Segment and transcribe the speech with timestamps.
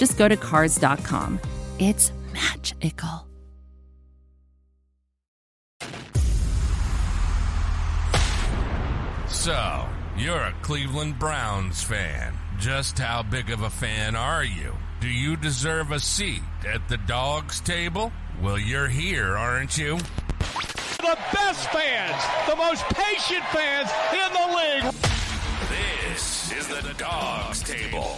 [0.00, 1.38] just go to Cars.com.
[1.78, 3.26] It's magical.
[9.28, 9.86] So,
[10.16, 12.32] you're a Cleveland Browns fan.
[12.58, 14.74] Just how big of a fan are you?
[15.00, 18.10] Do you deserve a seat at the Dawgs Table?
[18.42, 19.98] Well, you're here, aren't you?
[19.98, 25.19] The best fans, the most patient fans in the league.
[26.70, 28.16] The Dawgs Table.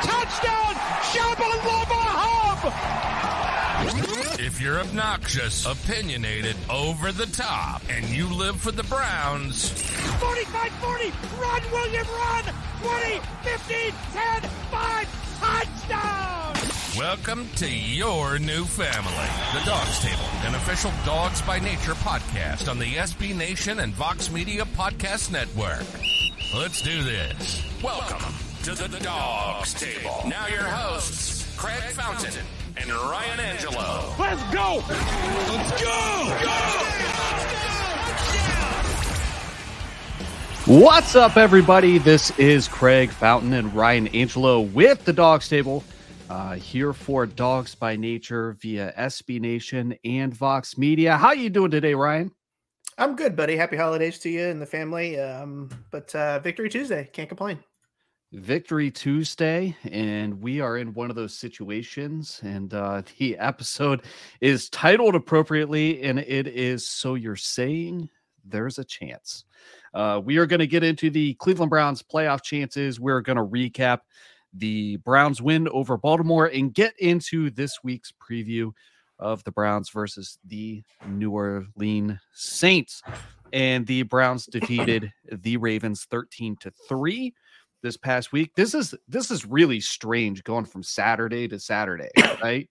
[0.00, 0.74] Touchdown,
[1.12, 2.72] Shabalaba Hub!
[4.40, 11.12] If you're obnoxious, opinionated, over the top, and you live for the Browns, 45 40,
[11.38, 12.44] run, William, run!
[12.80, 16.32] 20, 15, 10, 5, touchdown!
[16.98, 19.28] welcome to your new family.
[19.52, 24.30] The Dawgs Table, an official Dawgs By Nature podcast on the SB Nation and Vox
[24.30, 25.84] Media Podcast Network.
[26.54, 27.62] Let's do this.
[27.82, 30.22] Welcome to the Dawgs Table.
[30.28, 32.44] Now your hosts, Craig Fountain
[32.76, 34.14] and Ryan Angelo.
[34.18, 34.84] Let's go!
[34.86, 36.38] Let's go!
[40.66, 40.78] Go!
[40.78, 41.96] What's up, everybody?
[41.96, 45.82] This is Craig Fountain and Ryan Angelo with the Dawgs Table,
[46.28, 51.16] uh, here for Dawgs By Nature via SB Nation and Vox Media.
[51.16, 52.30] How are you doing today, Ryan?
[52.98, 53.56] I'm good, buddy.
[53.56, 55.18] Happy holidays to you and the family.
[55.18, 57.58] Um, but uh, Victory Tuesday, can't complain.
[58.32, 62.40] Victory Tuesday, and we are in one of those situations.
[62.42, 64.02] And uh, the episode
[64.40, 68.08] is titled appropriately, and it is So You're Saying
[68.44, 69.44] There's a Chance.
[69.94, 72.98] Uh, we are going to get into the Cleveland Browns playoff chances.
[72.98, 74.00] We're going to recap
[74.54, 78.72] the Browns win over Baltimore and get into this week's preview
[79.18, 83.02] of the Browns versus the New Orleans Saints.
[83.52, 87.34] And the Browns defeated the Ravens 13 to 3
[87.82, 88.54] this past week.
[88.54, 92.08] This is this is really strange going from Saturday to Saturday,
[92.42, 92.68] right?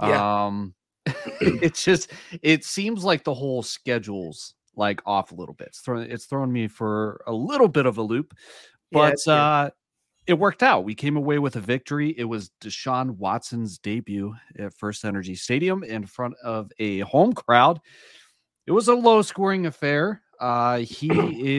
[0.00, 0.46] Yeah.
[0.46, 0.74] Um
[1.40, 2.10] it's just
[2.42, 5.68] it seems like the whole schedule's like off a little bit.
[5.68, 8.34] It's thrown it's throwing me for a little bit of a loop.
[8.90, 9.38] But it's weird.
[9.38, 9.70] uh
[10.26, 10.84] it worked out.
[10.84, 12.14] We came away with a victory.
[12.18, 17.80] It was Deshaun Watson's debut at First Energy Stadium in front of a home crowd.
[18.66, 20.22] It was a low scoring affair.
[20.40, 21.08] Uh, he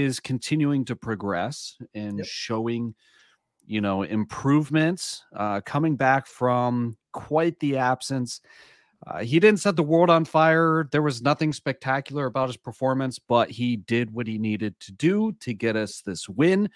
[0.05, 2.27] is continuing to progress and Yep.
[2.27, 2.93] showing,
[3.65, 8.41] you know, improvements, uh, coming back from quite the absence.
[9.05, 10.89] Uh, he didn't set the world on fire.
[10.91, 15.33] There was nothing spectacular about his performance, but he did what he needed to do
[15.39, 16.69] to get us this win.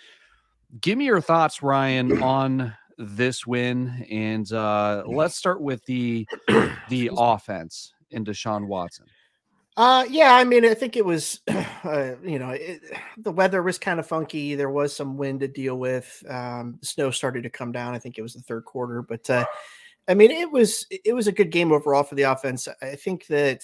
[0.80, 6.28] Give me your thoughts, Ryan, on this win, and uh, let's start with the
[6.90, 9.06] the offense in Deshaun Watson.
[9.78, 12.82] Uh, yeah, I mean, I think it was, uh, you know, it,
[13.18, 14.54] the weather was kind of funky.
[14.54, 16.24] There was some wind to deal with.
[16.30, 17.94] Um, snow started to come down.
[17.94, 19.46] I think it was the third quarter, but uh,
[20.08, 22.68] I mean, it was it was a good game overall for the offense.
[22.82, 23.62] I think that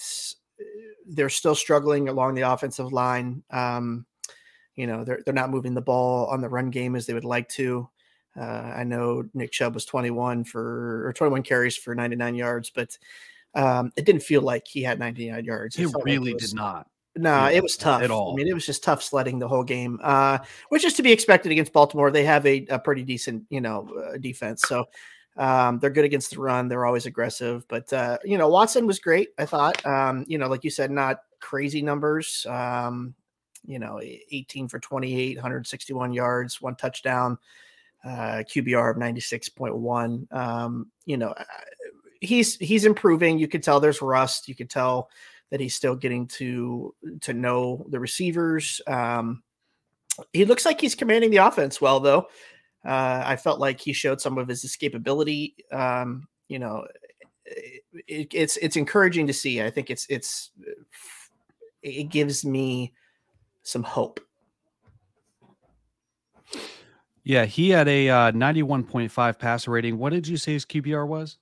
[0.58, 0.64] uh,
[1.06, 3.42] they're still struggling along the offensive line.
[3.50, 4.06] Um,
[4.78, 7.24] you know, they're they're not moving the ball on the run game as they would
[7.24, 7.88] like to.
[8.38, 12.96] Uh, I know Nick Chubb was 21 for or 21 carries for 99 yards, but
[13.56, 15.76] um, it didn't feel like he had 99 yards.
[15.76, 16.86] It felt like really was- did not.
[17.16, 18.32] no, Yeah, it was tough at all.
[18.32, 21.10] I mean, it was just tough sledding the whole game, uh, which is to be
[21.10, 22.12] expected against Baltimore.
[22.12, 24.62] They have a, a pretty decent, you know, uh, defense.
[24.62, 24.84] So
[25.36, 26.68] um, they're good against the run.
[26.68, 27.66] They're always aggressive.
[27.66, 29.30] But uh, you know, Watson was great.
[29.38, 32.46] I thought, um, you know, like you said, not crazy numbers.
[32.48, 33.14] Um,
[33.66, 37.38] you know, 18 for 28, 161 yards, one touchdown,
[38.04, 40.32] uh, QBR of 96.1.
[40.32, 41.34] Um, you know,
[42.20, 43.38] he's he's improving.
[43.38, 44.48] You could tell there's rust.
[44.48, 45.10] You could tell
[45.50, 48.80] that he's still getting to to know the receivers.
[48.86, 49.42] Um,
[50.32, 52.28] he looks like he's commanding the offense well, though.
[52.84, 55.54] Uh, I felt like he showed some of his escapability.
[55.72, 56.86] Um, you know,
[57.44, 59.62] it, it's it's encouraging to see.
[59.62, 60.50] I think it's it's
[61.82, 62.92] it gives me
[63.68, 64.20] some hope.
[67.22, 69.98] Yeah, he had a uh, 91.5 passer rating.
[69.98, 71.36] What did you say his QBR was?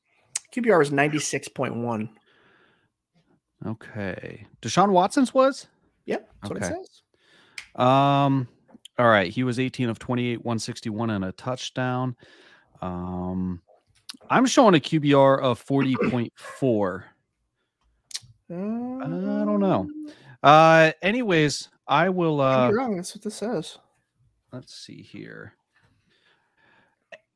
[0.52, 2.11] QBR was ninety six point one.
[3.64, 4.46] Okay.
[4.61, 5.69] Deshaun Watson's was?
[6.06, 6.75] Yep, that's what it Okay.
[6.75, 7.02] says.
[7.76, 8.49] Um,
[8.99, 9.31] all right.
[9.31, 12.17] He was 18 of 28, 161 and a touchdown.
[12.82, 13.61] Um,
[14.31, 17.05] I'm showing a QBR of 40.4.
[18.50, 19.88] I don't know.
[20.42, 22.40] Uh, anyways, I will.
[22.40, 22.96] Uh, wrong.
[22.96, 23.78] That's what this says.
[24.52, 25.54] Let's see here.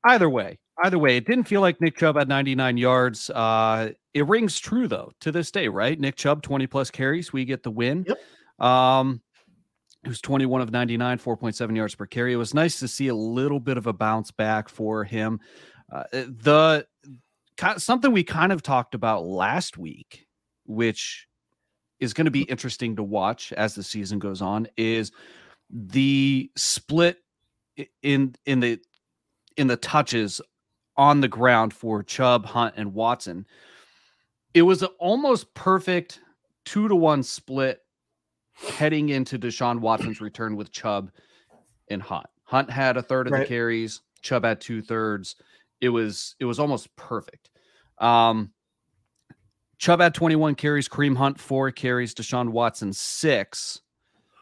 [0.04, 3.28] Either way, either way, it didn't feel like Nick Chubb had 99 yards.
[3.30, 5.98] Uh, it rings true though to this day, right?
[6.00, 8.06] Nick Chubb 20 plus carries, we get the win.
[8.08, 8.66] Yep.
[8.66, 9.20] Um,
[10.04, 12.32] it was 21 of 99, 4.7 yards per carry.
[12.32, 15.40] It was nice to see a little bit of a bounce back for him.
[15.92, 16.86] Uh, the
[17.76, 20.26] something we kind of talked about last week,
[20.64, 21.26] which
[22.00, 25.12] is going to be interesting to watch as the season goes on, is
[25.70, 27.18] the split
[28.02, 28.80] in in the
[29.56, 30.40] in the touches
[30.96, 33.46] on the ground for Chubb, Hunt, and Watson.
[34.54, 36.20] It was an almost perfect
[36.64, 37.80] two to one split
[38.52, 41.10] heading into Deshaun Watson's return with Chubb
[41.88, 42.26] and Hunt.
[42.44, 43.40] Hunt had a third of right.
[43.40, 45.36] the carries, Chubb had two thirds.
[45.80, 47.50] It was it was almost perfect.
[47.98, 48.52] Um,
[49.80, 53.80] Chubb had 21 carries, Kareem Hunt four carries, Deshaun Watson six.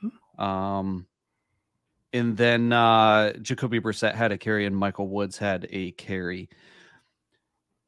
[0.01, 0.45] Hmm.
[0.45, 1.07] Um,
[2.13, 6.49] and then uh, Jacoby Brissett had a carry, and Michael Woods had a carry.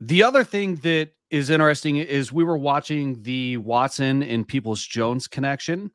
[0.00, 5.26] The other thing that is interesting is we were watching the Watson and Peoples Jones
[5.26, 5.90] connection,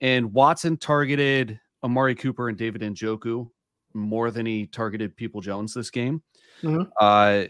[0.00, 3.48] and Watson targeted Amari Cooper and David Njoku
[3.94, 6.22] more than he targeted People Jones this game.
[6.62, 6.90] Mm-hmm.
[7.00, 7.44] Uh,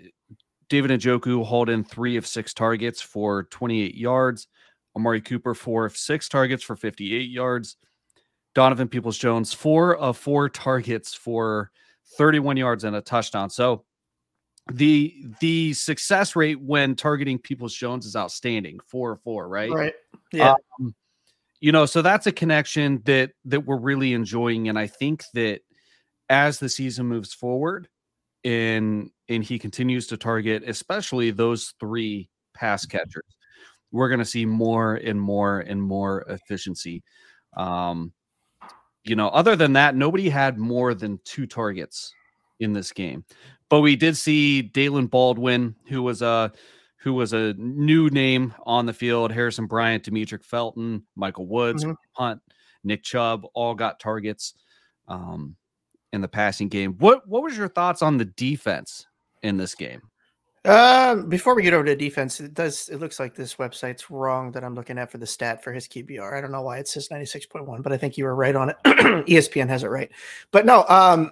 [0.68, 4.48] David Njoku hauled in three of six targets for 28 yards.
[4.96, 7.76] Amari Cooper, four of six targets for 58 yards.
[8.54, 11.70] Donovan Peoples Jones, four of four targets for
[12.16, 13.50] 31 yards and a touchdown.
[13.50, 13.84] So
[14.72, 18.80] the the success rate when targeting Peoples Jones is outstanding.
[18.86, 19.70] Four or four, right?
[19.70, 19.94] Right.
[20.32, 20.54] Yeah.
[20.80, 20.94] Um,
[21.60, 25.60] you know, so that's a connection that that we're really enjoying, and I think that
[26.28, 27.88] as the season moves forward,
[28.44, 33.37] and and he continues to target, especially those three pass catchers,
[33.90, 37.02] we're going to see more and more and more efficiency.
[37.56, 38.12] Um,
[39.05, 42.12] you know, other than that, nobody had more than two targets
[42.61, 43.25] in this game.
[43.69, 46.52] But we did see Daylen Baldwin, who was a
[46.99, 49.31] who was a new name on the field.
[49.31, 51.93] Harrison Bryant, Demetric Felton, Michael Woods, mm-hmm.
[52.12, 52.40] Hunt,
[52.82, 54.55] Nick Chubb, all got targets
[55.06, 55.55] um,
[56.12, 56.94] in the passing game.
[56.99, 59.06] What what was your thoughts on the defense
[59.46, 60.02] in this game?
[60.66, 64.50] Um, before we get over to defense, it does it looks like this website's wrong
[64.50, 66.37] that I'm looking at for the stat for his QBR.
[66.37, 68.76] I don't know why it says 96.1, but I think you were right on it.
[68.84, 70.10] ESPN has it right.
[70.50, 71.31] But no, um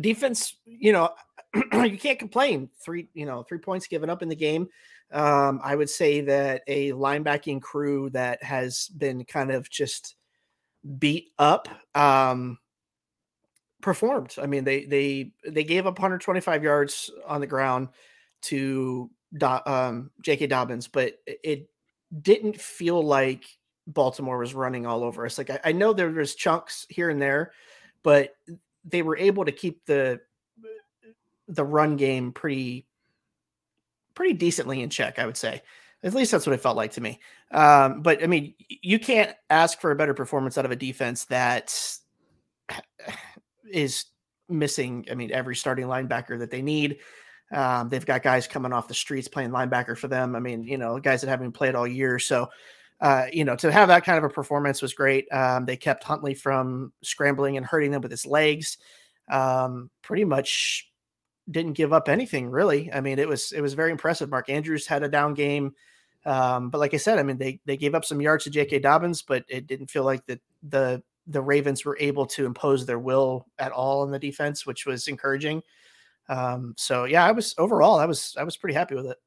[0.00, 1.10] defense, you know,
[1.72, 2.68] you can't complain.
[2.78, 4.68] Three, you know, three points given up in the game.
[5.12, 10.16] Um, I would say that a linebacking crew that has been kind of just
[10.98, 12.58] beat up um
[13.82, 14.34] performed.
[14.40, 17.88] I mean, they they they gave up 125 yards on the ground
[18.42, 20.46] to um, J.K.
[20.46, 21.68] Dobbins, but it
[22.20, 23.44] didn't feel like
[23.86, 25.36] Baltimore was running all over us.
[25.36, 27.52] Like I, I know there was chunks here and there,
[28.02, 28.34] but
[28.84, 30.20] they were able to keep the
[31.48, 32.86] the run game pretty
[34.14, 35.18] pretty decently in check.
[35.18, 35.62] I would say.
[36.04, 37.20] At least that's what it felt like to me.
[37.52, 41.26] Um, but I mean, you can't ask for a better performance out of a defense
[41.26, 41.72] that
[43.70, 44.06] is
[44.48, 45.06] missing.
[45.10, 46.98] I mean, every starting linebacker that they need.
[47.52, 50.34] Um, they've got guys coming off the streets playing linebacker for them.
[50.34, 52.18] I mean, you know, guys that haven't played all year.
[52.18, 52.48] So,
[53.00, 55.30] uh, you know, to have that kind of a performance was great.
[55.30, 58.78] Um, they kept Huntley from scrambling and hurting them with his legs.
[59.30, 60.90] Um, pretty much
[61.50, 62.92] didn't give up anything really.
[62.92, 64.30] I mean, it was it was very impressive.
[64.30, 65.74] Mark Andrews had a down game,
[66.24, 68.78] um, but like I said, I mean they they gave up some yards to J.K.
[68.78, 72.98] Dobbins, but it didn't feel like that the the Ravens were able to impose their
[72.98, 75.62] will at all in the defense, which was encouraging.
[76.28, 79.18] Um, so yeah, I was overall, I was I was pretty happy with it.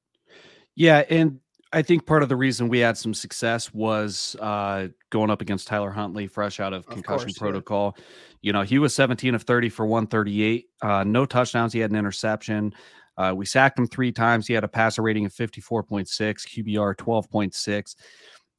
[0.76, 1.40] Yeah, and
[1.72, 5.68] I think part of the reason we had some success was uh, going up against
[5.68, 7.96] Tyler Huntley, fresh out of concussion of course, protocol.
[7.98, 8.04] Yeah.
[8.42, 11.74] You know, he was 17 of 30 for 138, uh, no touchdowns.
[11.74, 12.74] He had an interception.
[13.18, 14.48] Uh, we sacked him three times.
[14.48, 17.96] He had a passer rating of 54.6, QBR 12.6.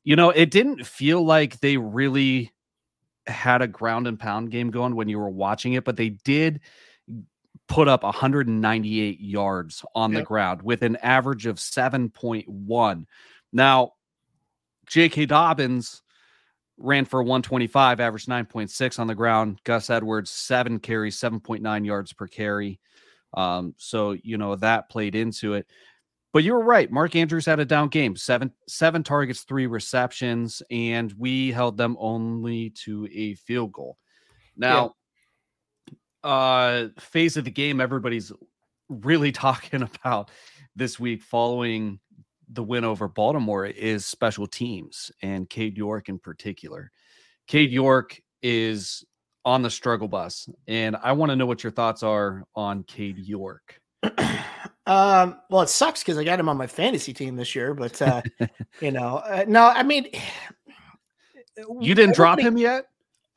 [0.04, 2.52] You know, it didn't feel like they really
[3.26, 6.60] had a ground and pound game going when you were watching it, but they did
[7.68, 10.20] put up 198 yards on yep.
[10.20, 13.06] the ground with an average of 7.1.
[13.52, 13.92] Now,
[14.86, 15.26] J.K.
[15.26, 16.02] Dobbins
[16.78, 19.60] ran for 125, averaged 9.6 on the ground.
[19.64, 22.78] Gus Edwards, seven carries, 7.9 yards per carry.
[23.34, 25.66] Um, so, you know, that played into it.
[26.36, 26.92] But you were right.
[26.92, 31.96] Mark Andrews had a down game, seven seven targets, three receptions, and we held them
[31.98, 33.96] only to a field goal.
[34.54, 34.96] Now,
[36.22, 38.32] uh phase of the game everybody's
[38.90, 40.30] really talking about
[40.74, 42.00] this week following
[42.50, 46.90] the win over Baltimore is special teams and Cade York in particular.
[47.46, 49.06] Cade York is
[49.46, 53.16] on the struggle bus, and I want to know what your thoughts are on Cade
[53.16, 53.80] York.
[54.86, 58.00] um, well, it sucks because I got him on my fantasy team this year, but
[58.00, 58.22] uh,
[58.80, 60.08] you know, uh, no, I mean,
[61.80, 62.86] you didn't drop him yet.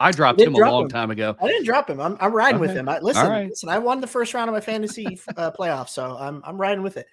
[0.02, 0.90] I dropped him a long him.
[0.90, 1.36] time ago.
[1.42, 2.00] I didn't drop him.
[2.00, 2.68] I'm, I'm riding okay.
[2.68, 2.88] with him.
[2.88, 3.50] I, listen, right.
[3.50, 6.84] listen, I won the first round of my fantasy uh, playoff, so I'm I'm riding
[6.84, 7.08] with it.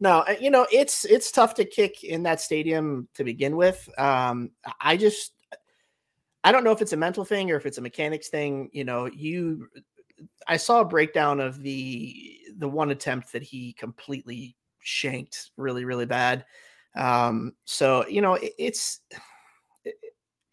[0.00, 3.88] No, uh, you know it's it's tough to kick in that stadium to begin with.
[3.98, 5.34] Um, I just
[6.42, 8.70] I don't know if it's a mental thing or if it's a mechanics thing.
[8.72, 9.68] You know, you
[10.48, 16.06] I saw a breakdown of the the one attempt that he completely shanked really really
[16.06, 16.44] bad.
[16.96, 19.00] Um, so you know it, it's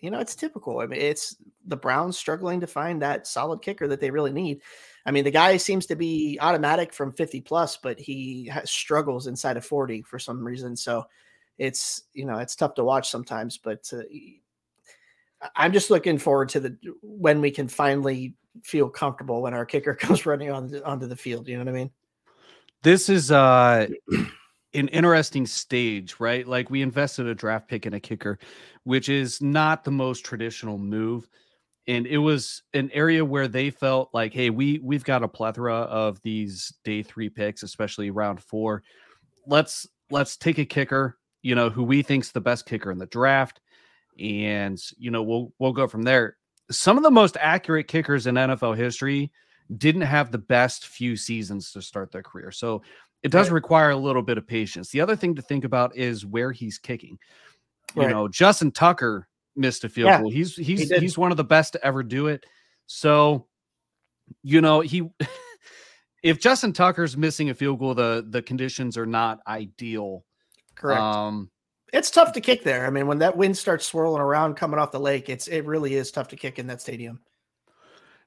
[0.02, 0.80] you know, it's typical.
[0.80, 1.36] I mean, it's
[1.68, 4.62] the Browns struggling to find that solid kicker that they really need.
[5.06, 9.58] I mean, the guy seems to be automatic from 50 plus, but he struggles inside
[9.58, 10.76] of 40 for some reason.
[10.76, 11.06] So
[11.58, 14.04] it's, you know, it's tough to watch sometimes, but uh,
[15.56, 19.94] I'm just looking forward to the when we can finally feel comfortable when our kicker
[19.96, 21.48] comes running on onto the field.
[21.48, 21.92] You know what I mean?
[22.84, 23.88] This is uh
[24.74, 26.48] an interesting stage, right?
[26.48, 28.40] Like we invested a draft pick in a kicker,
[28.84, 31.28] which is not the most traditional move.
[31.88, 35.74] And it was an area where they felt like, hey, we we've got a plethora
[35.74, 38.84] of these day three picks, especially round four.
[39.48, 43.08] Let's let's take a kicker, you know, who we think's the best kicker in the
[43.08, 43.60] draft,
[44.20, 46.38] and you know, we'll we'll go from there.
[46.72, 49.32] Some of the most accurate kickers in NFL history
[49.76, 52.52] didn't have the best few seasons to start their career.
[52.52, 52.82] So
[53.24, 53.56] it does right.
[53.56, 54.90] require a little bit of patience.
[54.90, 57.20] The other thing to think about is where he's kicking.
[57.96, 60.30] You know, Justin Tucker missed a field yeah, goal.
[60.30, 62.46] He's he's he he's one of the best to ever do it.
[62.86, 63.48] So,
[64.44, 65.10] you know, he
[66.24, 70.24] if Justin Tucker's missing a field goal, the the conditions are not ideal.
[70.76, 71.02] Correct.
[71.02, 71.50] Um
[71.94, 72.86] it's tough to kick there.
[72.86, 75.96] I mean, when that wind starts swirling around coming off the lake, it's it really
[75.96, 77.20] is tough to kick in that stadium.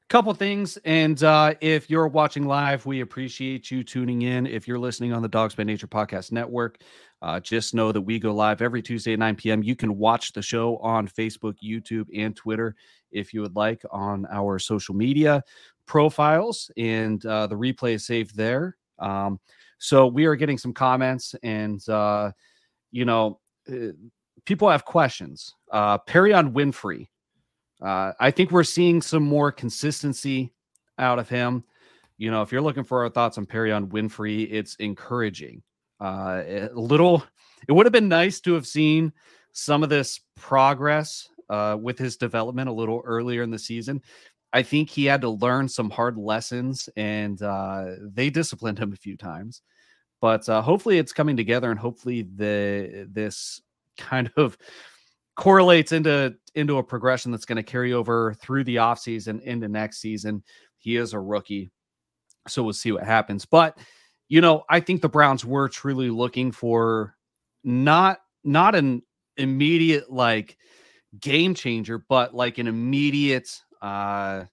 [0.09, 4.47] Couple things and uh, if you're watching live we appreciate you tuning in.
[4.47, 6.83] If you're listening on the Dawgs By Nature podcast network
[7.23, 10.35] uh, just know that we go live every tuesday at 9 p.m you can watch
[10.35, 12.75] the show on facebook youtube and twitter
[13.11, 15.42] if you would like on our social media
[15.87, 18.76] profiles and uh, the replay is saved there.
[18.99, 19.40] Um,
[19.78, 22.33] so we are getting some comments and uh,
[22.92, 23.40] you know
[23.71, 23.92] uh,
[24.45, 27.09] people have questions uh, Perrion Winfrey
[27.83, 30.52] uh, I think we're seeing some more consistency
[30.99, 31.64] out of him.
[32.16, 35.62] You know, if you're looking for our thoughts on Perrion Winfrey, it's encouraging.
[36.00, 37.25] Uh, a little,
[37.69, 39.12] it would have been nice to have seen
[39.52, 44.00] some of this progress uh, with his development a little earlier in the season.
[44.52, 48.97] I think he had to learn some hard lessons, and uh, they disciplined him a
[48.97, 49.62] few times.
[50.22, 53.60] But uh, hopefully, it's coming together, and hopefully, the this
[53.98, 54.56] kind of
[55.36, 59.98] correlates into into a progression that's going to carry over through the offseason into next
[60.00, 60.44] season.
[60.78, 61.70] He is a rookie.
[62.48, 63.44] So we'll see what happens.
[63.44, 63.76] But
[64.28, 67.16] you know, I think the Browns were truly looking for
[67.64, 69.02] not not an
[69.36, 70.56] immediate like
[71.20, 73.50] game changer, but like an immediate
[73.82, 74.44] uh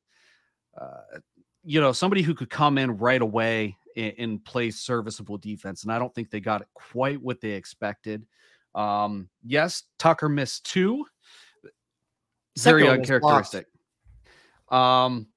[0.79, 1.19] uh
[1.63, 5.83] you know, somebody who could come in right away and, and play serviceable defense.
[5.83, 8.25] And I don't think they got it quite what they expected.
[8.75, 11.05] Um, yes, Tucker missed two.
[12.57, 13.67] Very uncharacteristic.
[14.69, 15.27] Um,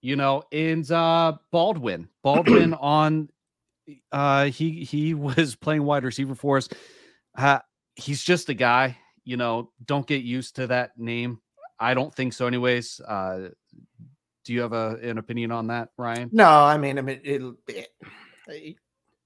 [0.00, 3.28] you know, and uh Baldwin, Baldwin on
[4.12, 6.68] uh he he was playing wide receiver for us.
[7.36, 7.58] Uh,
[7.96, 11.40] he's just a guy, you know, don't get used to that name.
[11.78, 13.00] I don't think so anyways.
[13.00, 13.50] Uh
[14.46, 16.30] do you have a, an opinion on that, Ryan?
[16.32, 18.76] No, I mean, I mean, it, it,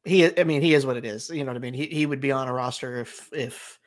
[0.05, 1.29] he I mean he is what it is.
[1.29, 1.75] You know what I mean?
[1.75, 3.79] He he would be on a roster if if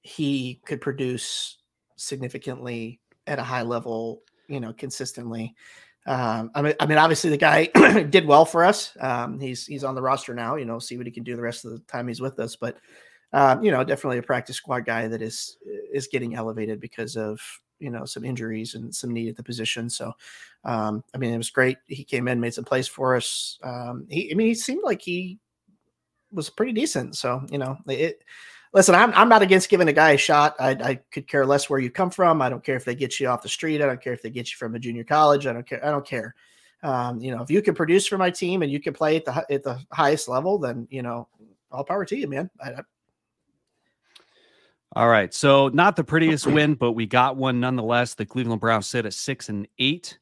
[0.00, 1.58] he could produce
[1.96, 5.54] significantly at a high level, you know, consistently.
[6.06, 7.66] Um, I mean, I mean, obviously the guy
[8.10, 8.96] did well for us.
[9.00, 10.56] Um, he's he's on the roster now.
[10.56, 12.56] You know, see what he can do the rest of the time he's with us.
[12.56, 12.78] But
[13.32, 15.58] um, you know, definitely a practice squad guy that is
[15.92, 17.40] is getting elevated because of
[17.78, 19.88] you know some injuries and some need at the position.
[19.90, 20.12] So,
[20.64, 21.78] um, I mean, it was great.
[21.86, 23.58] He came in, made some plays for us.
[23.62, 25.38] Um, he, I mean, he seemed like he
[26.32, 27.16] was pretty decent.
[27.16, 28.22] So, you know, it.
[28.72, 30.56] Listen, I'm I'm not against giving a guy a shot.
[30.58, 32.42] I, I could care less where you come from.
[32.42, 33.80] I don't care if they get you off the street.
[33.80, 35.46] I don't care if they get you from a junior college.
[35.46, 35.84] I don't care.
[35.86, 36.34] I don't care.
[36.82, 39.24] Um, you know, if you can produce for my team and you can play at
[39.24, 41.28] the at the highest level, then you know,
[41.70, 42.50] all power to you, man.
[42.60, 42.80] I, I,
[44.96, 45.32] all right.
[45.34, 48.14] So not the prettiest win, but we got one nonetheless.
[48.14, 50.18] The Cleveland Browns sit at six and eight.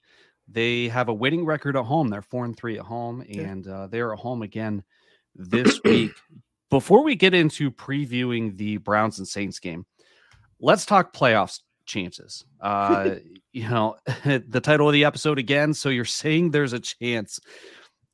[0.49, 2.09] they have a winning record at home.
[2.09, 4.83] They're four and three at home, and uh, they're at home again
[5.35, 6.12] this week.
[6.71, 9.85] Before we get into previewing the Browns and Saints game,
[10.59, 12.45] let's talk playoffs chances.
[12.61, 13.17] Uh,
[13.52, 15.75] you know, the title of the episode again.
[15.75, 17.41] So you're saying there's a chance.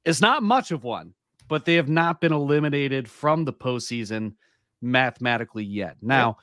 [0.05, 1.15] It's not much of one,
[1.49, 4.35] but they have not been eliminated from the postseason
[4.81, 5.97] mathematically yet.
[6.03, 6.39] Now,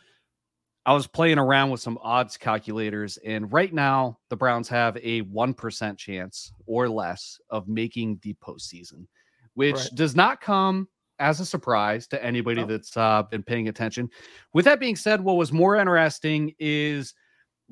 [0.86, 5.24] I was playing around with some odds calculators, and right now the Browns have a
[5.24, 9.08] 1% chance or less of making the postseason,
[9.56, 9.90] which right.
[9.96, 10.88] does not come
[11.18, 12.66] as a surprise to anybody oh.
[12.66, 14.10] that's uh, been paying attention.
[14.54, 17.16] With that being said, what was more interesting is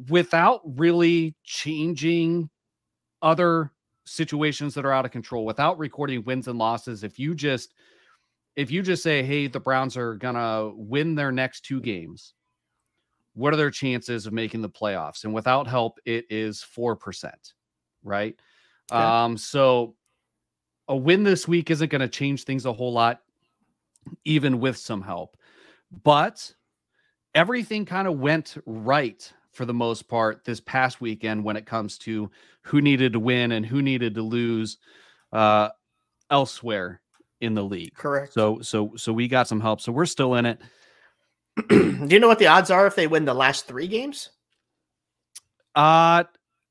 [0.10, 2.50] without really changing
[3.22, 3.72] other
[4.06, 7.74] situations that are out of control, without recording wins and losses, if you just
[8.56, 12.34] if you just say, hey, the Browns are gonna win their next two games
[13.34, 15.24] what are their chances of making the playoffs?
[15.24, 17.32] And without help, it is 4%,
[18.04, 18.40] right?
[18.92, 19.96] Um, so
[20.88, 23.22] a win this week isn't going to change things a whole lot,
[24.26, 25.36] even with some help.
[26.04, 26.54] But
[27.34, 31.98] everything kind of went right for the most part this past weekend when it comes
[32.00, 32.30] to
[32.62, 34.78] who needed to win and who needed to lose
[35.32, 35.70] uh,
[36.30, 37.02] elsewhere
[37.44, 37.94] in the league.
[37.94, 38.34] Correct.
[38.34, 39.82] So so so we got some help.
[39.82, 40.62] So we're still in it.
[41.70, 44.30] Do you know what the odds are if they win the last three games?
[45.76, 46.24] Uh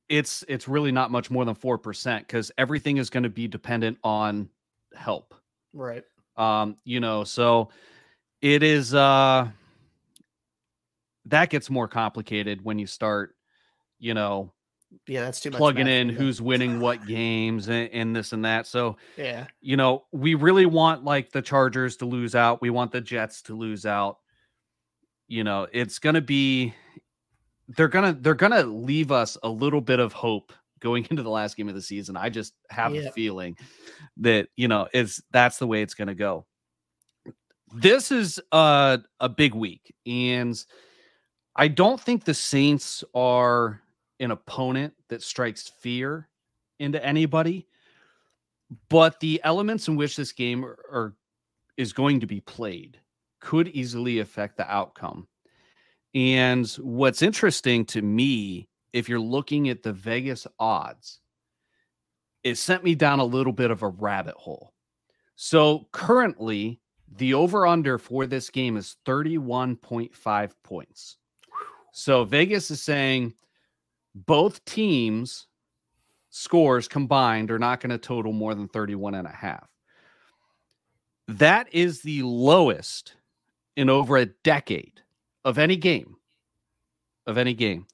[0.09, 3.47] it's it's really not much more than four percent because everything is going to be
[3.47, 4.49] dependent on
[4.95, 5.35] help.
[5.73, 6.05] Right.
[6.37, 7.69] Um, you know, so
[8.41, 9.49] it is uh
[11.27, 13.37] that gets more complicated when you start,
[13.99, 14.53] you know,
[15.07, 18.67] yeah, that's too much plugging in who's winning what games and, and, this and that.
[18.67, 22.61] So yeah, you know, we really want like the Chargers to lose out.
[22.63, 24.19] We want the Jets to lose out
[25.33, 26.75] you know, it's going to be
[27.69, 31.31] they're going to they're to leave us a little bit of hope going into the
[31.31, 32.19] last game of the season.
[32.19, 33.03] I just have yeah.
[33.09, 33.57] a feeling
[34.19, 36.45] that, you know, it's that's the way it's going to go.
[37.75, 40.63] This is a a big week and
[41.57, 43.82] I don't think the Saints are
[44.23, 46.29] an opponent that strikes fear
[46.79, 47.67] into anybody,
[48.89, 51.15] but the elements in which this game are,
[51.77, 52.99] is going to be played
[53.41, 55.27] could easily affect the outcome.
[56.15, 61.21] And what's interesting to me, if you're looking at the Vegas odds,
[62.45, 64.73] it sent me down a little bit of a rabbit hole.
[65.37, 66.81] So currently,
[67.17, 71.17] the over under for this game is 31.5 points.
[71.93, 73.35] So Vegas is saying
[74.15, 75.47] both teams'
[76.31, 79.69] scores combined are not going to total more than 31 and a half.
[81.29, 83.15] That is the lowest
[83.77, 85.01] in over a decade
[85.45, 86.17] of any game.
[87.27, 87.87] Of any game.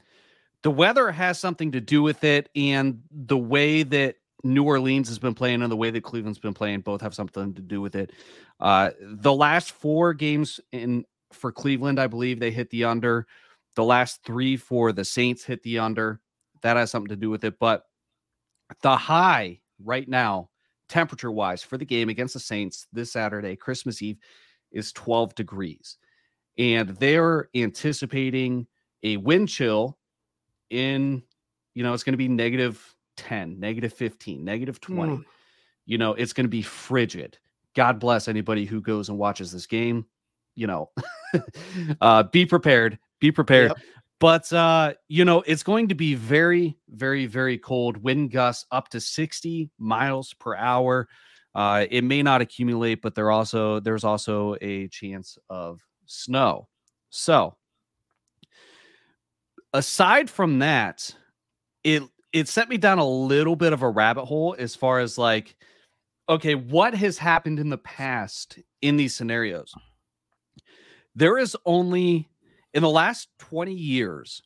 [0.63, 5.19] The weather has something to do with it, and the way that New Orleans has
[5.19, 7.95] been playing and the way that Cleveland's been playing both have something to do with
[7.95, 8.13] it.
[8.61, 13.27] Uh, the last four games in for Cleveland, I believe they hit the under.
[13.79, 16.21] The last three for the Saints hit the under.
[16.63, 17.61] That has something to do with it.
[17.61, 17.85] But
[18.83, 20.51] the high right now,
[20.89, 24.19] temperature wise, for the game against the Saints this Saturday, Christmas Eve,
[24.73, 25.97] is 12 degrees.
[26.59, 28.67] And they're anticipating
[29.05, 29.97] a wind chill
[30.71, 31.23] in,
[31.75, 35.19] you know, it's going to be negative 10, negative 15, negative 20.
[35.19, 35.25] Mm.
[35.87, 37.39] You know, it's going to be frigid.
[37.77, 40.05] God bless anybody who goes and watches this game.
[40.57, 40.91] You know,
[42.01, 42.99] uh, be prepared.
[43.21, 43.71] Be prepared.
[43.71, 43.79] Yep.
[44.21, 47.97] But uh, you know, it's going to be very, very, very cold.
[47.99, 51.09] Wind gusts up to 60 miles per hour.
[51.55, 56.69] Uh, it may not accumulate, but there also there's also a chance of snow.
[57.11, 57.57] So,
[59.73, 61.15] aside from that,
[61.85, 62.03] it
[62.33, 65.57] it set me down a little bit of a rabbit hole as far as like,
[66.29, 69.73] okay, what has happened in the past in these scenarios?
[71.15, 72.29] There is only
[72.75, 74.43] in the last 20 years,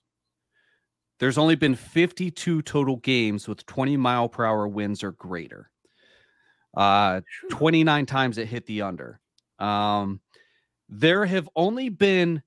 [1.18, 5.70] there's only been 52 total games with 20 mile per hour winds or greater.
[6.76, 9.20] Uh, 29 times it hit the under.
[9.58, 10.20] Um,
[10.88, 12.42] there have only been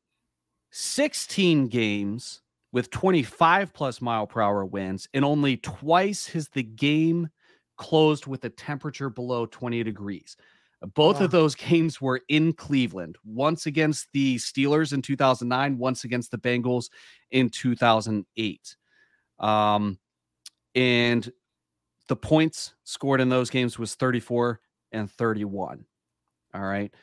[0.72, 7.30] 16 games with 25 plus mile per hour winds, and only twice has the game
[7.78, 10.36] closed with a temperature below 20 degrees.
[10.82, 11.26] Both wow.
[11.26, 16.38] of those games were in Cleveland, once against the Steelers in 2009, once against the
[16.38, 16.90] Bengals
[17.32, 18.76] in 2008.
[19.40, 20.00] Um,
[20.76, 21.32] and
[22.08, 24.60] the points scored in those games was 34
[24.92, 25.86] and 31.
[26.54, 26.94] All right.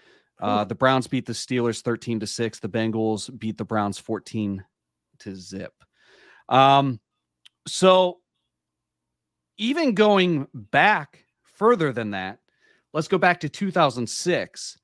[0.41, 2.59] Uh, the Browns beat the Steelers 13 to 6.
[2.59, 4.65] The Bengals beat the Browns 14
[5.21, 5.73] to zip.
[6.49, 6.99] Um,
[7.69, 8.19] so
[9.57, 12.41] even going back further than that,
[12.93, 14.79] let's go back to 2006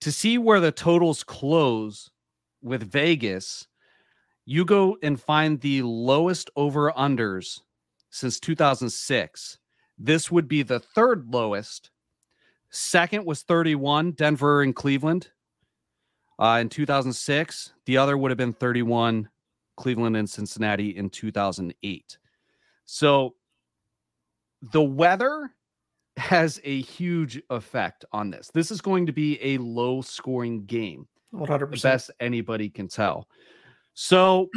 [0.00, 2.10] to see where the totals close
[2.62, 3.66] with Vegas.
[4.44, 7.60] You go and find the lowest over unders
[8.10, 9.58] since 2006.
[9.98, 11.90] This would be the third lowest.
[12.70, 15.28] Second was 31, Denver and Cleveland.
[16.38, 19.28] Uh, in 2006, the other would have been 31,
[19.76, 22.18] Cleveland and Cincinnati in 2008.
[22.84, 23.34] So
[24.72, 25.50] the weather
[26.16, 28.50] has a huge effect on this.
[28.52, 31.06] This is going to be a low scoring game.
[31.34, 31.82] 100%.
[31.82, 33.28] Best anybody can tell.
[33.94, 34.50] So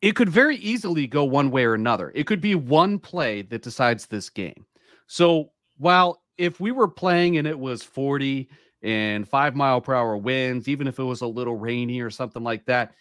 [0.00, 2.12] it could very easily go one way or another.
[2.14, 4.66] It could be one play that decides this game.
[5.06, 8.48] So while if we were playing and it was 40
[8.82, 12.42] and five mile per hour winds, even if it was a little rainy or something
[12.42, 12.94] like that,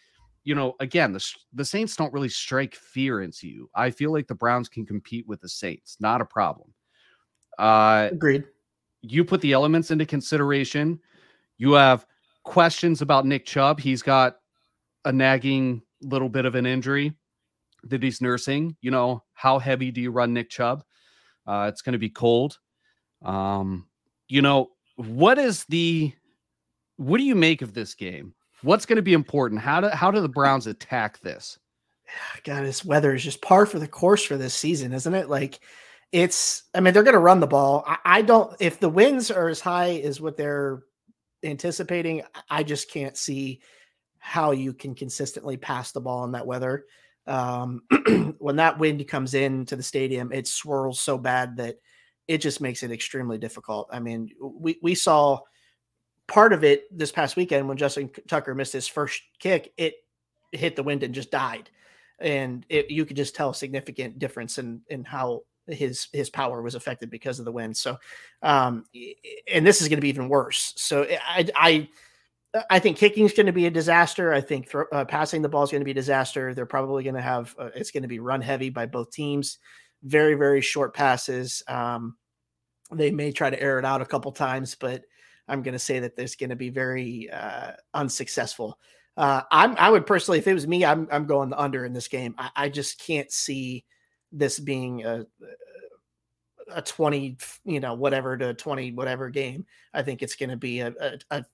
[0.44, 3.70] you know, again, the the Saints don't really strike fear into you.
[3.76, 6.74] I feel like the Browns can compete with the Saints, not a problem.
[7.60, 8.46] Uh, Agreed.
[9.02, 11.00] You put the elements into consideration.
[11.58, 12.06] You have
[12.44, 13.80] questions about Nick Chubb.
[13.80, 14.38] He's got
[15.06, 17.14] a nagging little bit of an injury
[17.84, 18.76] that he's nursing.
[18.82, 20.84] You know, how heavy do you run Nick Chubb?
[21.48, 22.58] Uh, it's going to be cold.
[23.24, 23.88] Um,
[24.28, 26.14] you know, what is the
[26.98, 28.34] what do you make of this game?
[28.64, 29.62] What's going to be important?
[29.62, 31.58] How do how do the Browns attack this?
[32.44, 35.30] God, this weather is just par for the course for this season, isn't it?
[35.30, 35.60] Like
[36.12, 37.84] it's I mean, they're gonna run the ball.
[37.88, 40.84] I, I don't if the winds are as high as what they're
[41.44, 43.62] anticipating, I just can't see
[44.20, 46.86] how you can consistently pass the ball in that weather.
[47.28, 47.82] Um,
[48.40, 51.78] when that wind comes into the stadium, it swirls so bad that
[52.28, 53.90] it just makes it extremely difficult.
[53.92, 55.40] I mean, we we saw
[56.28, 59.96] part of it this past weekend when Justin Tucker missed his first kick, it
[60.52, 61.70] hit the wind and just died.
[62.20, 66.62] And it, you could just tell a significant difference in in how his his power
[66.62, 67.76] was affected because of the wind.
[67.76, 67.98] So,
[68.42, 68.86] um,
[69.52, 70.74] and this is going to be even worse.
[70.78, 71.90] So I I
[72.70, 74.34] I think kicking is going to be a disaster.
[74.34, 76.54] I think throw, uh, passing the ball is going to be a disaster.
[76.54, 79.58] They're probably going to have uh, it's going to be run heavy by both teams.
[80.04, 81.64] Very very short passes.
[81.68, 82.18] Um,
[82.92, 85.04] they may try to air it out a couple times, but
[85.52, 88.80] I'm going to say that there's going to be very uh, unsuccessful.
[89.18, 92.08] Uh, I'm, I would personally, if it was me, I'm, I'm going under in this
[92.08, 92.34] game.
[92.38, 93.84] I, I just can't see
[94.32, 95.26] this being a,
[96.72, 99.66] a 20, you know, whatever to 20, whatever game.
[99.94, 101.46] I think it's going to be a, a, a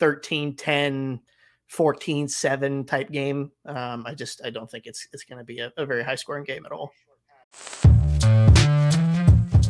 [0.00, 1.20] 13, 10,
[1.68, 3.50] 14, 7 type game.
[3.64, 6.16] Um, I just, I don't think it's, it's going to be a, a very high
[6.16, 6.92] scoring game at all.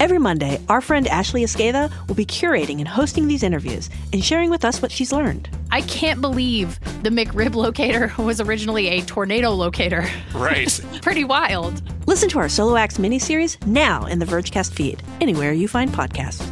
[0.00, 4.48] Every Monday, our friend Ashley Esqueda will be curating and hosting these interviews and sharing
[4.48, 5.50] with us what she's learned.
[5.72, 10.08] I can't believe the McRib locator was originally a tornado locator.
[10.34, 10.80] Right.
[11.02, 11.82] Pretty wild.
[12.06, 16.50] Listen to our Solo Acts miniseries now in the Vergecast feed, anywhere you find podcasts.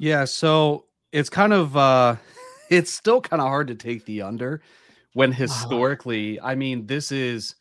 [0.00, 2.16] Yeah, so it's kind of uh
[2.70, 4.62] it's still kind of hard to take the under
[5.12, 7.54] when historically, I mean, this is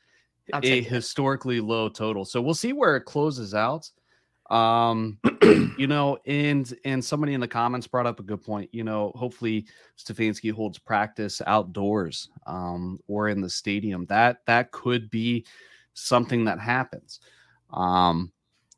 [0.54, 2.26] I'm a historically low total.
[2.26, 3.90] So we'll see where it closes out.
[4.50, 5.20] Um,
[5.78, 8.70] you know, and and somebody in the comments brought up a good point.
[8.72, 9.66] You know, hopefully
[9.98, 14.06] Stefanski holds practice outdoors um, or in the stadium.
[14.06, 15.46] That that could be
[15.94, 17.20] something that happens.
[17.72, 18.32] Um,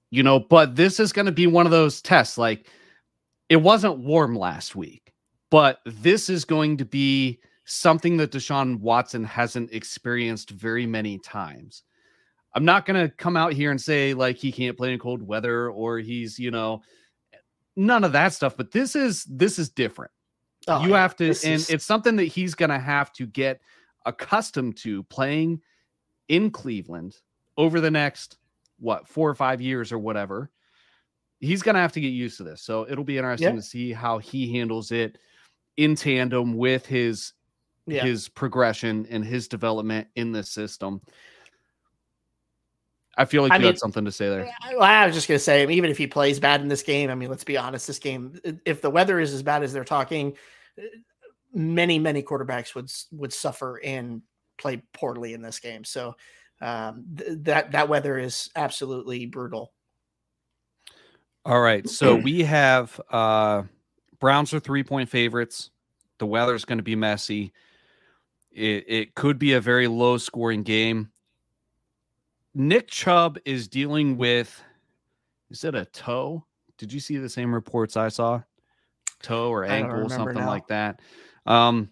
[0.10, 2.38] you know, but this is going to be one of those tests.
[2.38, 2.68] Like
[3.48, 5.14] it wasn't warm last week,
[5.52, 11.84] but this is going to be something that Deshaun Watson hasn't experienced very many times.
[12.56, 15.22] I'm not going to come out here and say like he can't play in cold
[15.22, 16.82] weather or he's, you know,
[17.76, 20.12] none of that stuff, but this is this is different.
[20.68, 21.02] Oh, you yeah.
[21.02, 21.70] have to this and is...
[21.70, 23.62] it's something that he's going to have to get
[24.06, 25.62] accustomed to playing
[26.28, 27.16] in Cleveland
[27.56, 28.38] over the next
[28.80, 30.50] what, 4 or 5 years or whatever.
[31.40, 32.62] He's going to have to get used to this.
[32.62, 33.56] So it'll be interesting yeah.
[33.56, 35.18] to see how he handles it
[35.78, 37.34] in tandem with his
[37.89, 38.04] yeah.
[38.04, 41.02] his progression and his development in this system.
[43.17, 44.49] I feel like I you mean, had something to say there.
[44.80, 47.15] I was just going to say, even if he plays bad in this game, I
[47.15, 50.38] mean, let's be honest, this game, if the weather is as bad as they're talking,
[51.54, 54.21] many, many quarterbacks would would suffer and
[54.58, 55.84] play poorly in this game.
[55.84, 56.15] So
[56.62, 59.73] um, th- that that weather is absolutely brutal.
[61.45, 63.63] All right, so we have uh,
[64.19, 65.71] Browns are three point favorites.
[66.19, 67.54] The weather is going to be messy.
[68.60, 71.12] It, it could be a very low scoring game.
[72.54, 74.62] Nick Chubb is dealing with
[75.50, 76.45] is it a toe?
[76.78, 78.41] Did you see the same reports I saw?
[79.22, 80.48] Toe or ankle, something now.
[80.48, 81.00] like that.
[81.45, 81.89] Um,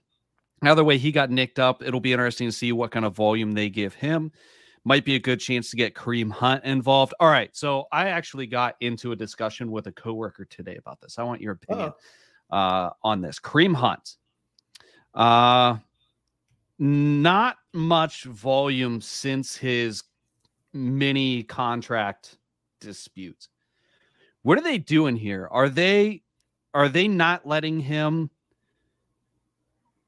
[0.62, 1.84] either way, he got nicked up.
[1.84, 4.34] It'll be interesting to see what kind of volume they give him.
[4.84, 7.14] Might be a good chance to get Kareem Hunt involved.
[7.22, 7.50] All right.
[7.56, 11.18] So I actually got into a discussion with a coworker today about this.
[11.18, 11.94] I want your opinion
[12.52, 13.40] uh, on this.
[13.40, 14.18] Kareem Hunt.
[15.14, 15.78] Uh
[16.80, 20.04] not much volume since his
[20.74, 22.38] mini contract
[22.80, 23.50] disputes.
[24.44, 25.48] What are they doing here?
[25.52, 26.22] Are they
[26.74, 28.30] are they not letting him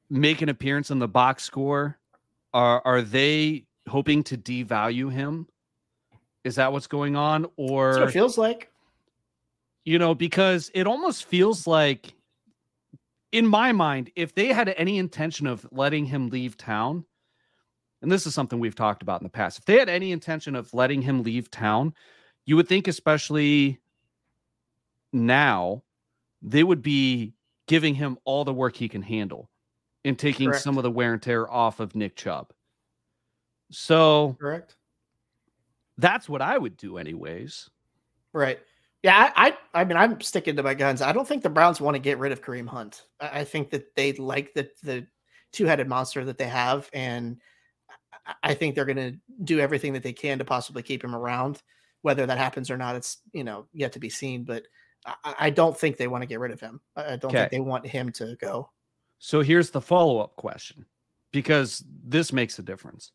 [0.08, 1.98] make an appearance in the box score?
[2.54, 5.46] Are are they hoping to devalue him?
[6.44, 7.46] Is that what's going on?
[7.56, 8.70] Or it feels like.
[9.84, 12.14] You know, because it almost feels like
[13.32, 17.04] in my mind, if they had any intention of letting him leave town,
[18.02, 19.58] and this is something we've talked about in the past.
[19.58, 21.94] If they had any intention of letting him leave town,
[22.46, 23.78] you would think, especially
[25.12, 25.82] now,
[26.42, 27.34] they would be
[27.68, 29.50] giving him all the work he can handle
[30.04, 30.64] and taking Correct.
[30.64, 32.52] some of the wear and tear off of Nick Chubb.
[33.70, 34.76] So, correct.
[35.98, 37.68] That's what I would do, anyways.
[38.32, 38.58] Right.
[39.02, 41.00] Yeah, I, I, I mean, I'm sticking to my guns.
[41.00, 43.04] I don't think the Browns want to get rid of Kareem Hunt.
[43.18, 45.06] I, I think that they like the the
[45.52, 47.38] two headed monster that they have, and
[48.42, 51.62] I think they're going to do everything that they can to possibly keep him around.
[52.02, 54.44] Whether that happens or not, it's you know yet to be seen.
[54.44, 54.66] But
[55.06, 56.80] I, I don't think they want to get rid of him.
[56.94, 57.38] I don't okay.
[57.38, 58.70] think they want him to go.
[59.18, 60.84] So here's the follow up question,
[61.32, 63.12] because this makes a difference.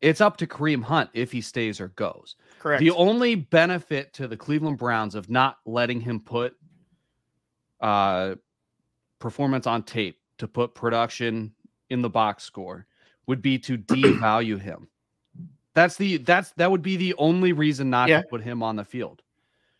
[0.00, 2.36] It's up to Kareem Hunt if he stays or goes.
[2.58, 2.80] Correct.
[2.80, 6.56] The only benefit to the Cleveland Browns of not letting him put
[7.80, 8.36] uh,
[9.18, 11.52] performance on tape to put production
[11.90, 12.86] in the box score
[13.26, 14.88] would be to devalue him.
[15.74, 18.22] That's the that's that would be the only reason not yeah.
[18.22, 19.22] to put him on the field.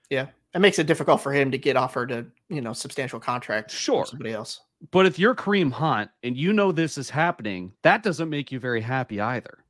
[0.08, 0.26] Yeah.
[0.54, 3.70] It makes it difficult for him to get offered a, you know, substantial contract.
[3.70, 4.04] Sure.
[4.04, 4.60] Somebody else.
[4.90, 8.58] But if you're Kareem Hunt and you know this is happening, that doesn't make you
[8.58, 9.64] very happy either.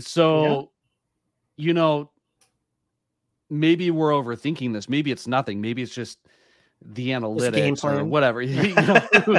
[0.00, 0.70] So,
[1.56, 1.66] yeah.
[1.66, 2.10] you know,
[3.50, 4.88] maybe we're overthinking this.
[4.88, 5.60] Maybe it's nothing.
[5.60, 6.18] Maybe it's just
[6.82, 8.42] the analytics or whatever.
[8.42, 9.38] you know, who,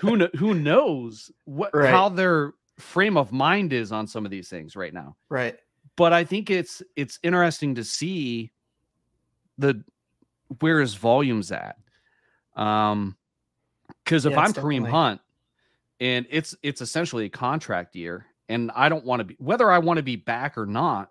[0.00, 1.90] who, who knows what right.
[1.90, 5.16] how their frame of mind is on some of these things right now.
[5.28, 5.58] Right.
[5.96, 8.50] But I think it's it's interesting to see
[9.58, 9.82] the
[10.60, 11.76] where his volume's at.
[12.56, 13.16] Um
[14.04, 14.88] because if yeah, I'm Kareem.
[14.88, 15.20] Hunt
[16.00, 19.78] and it's it's essentially a contract year and I don't want to be whether I
[19.78, 21.10] want to be back or not.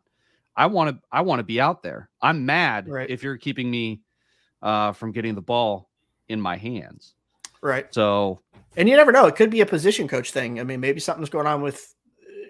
[0.55, 2.09] I want to I want to be out there.
[2.21, 3.09] I'm mad right.
[3.09, 4.01] if you're keeping me
[4.61, 5.89] uh, from getting the ball
[6.29, 7.15] in my hands.
[7.61, 7.93] Right.
[7.93, 8.39] So,
[8.77, 9.25] and you never know.
[9.25, 10.59] It could be a position coach thing.
[10.59, 11.93] I mean, maybe something's going on with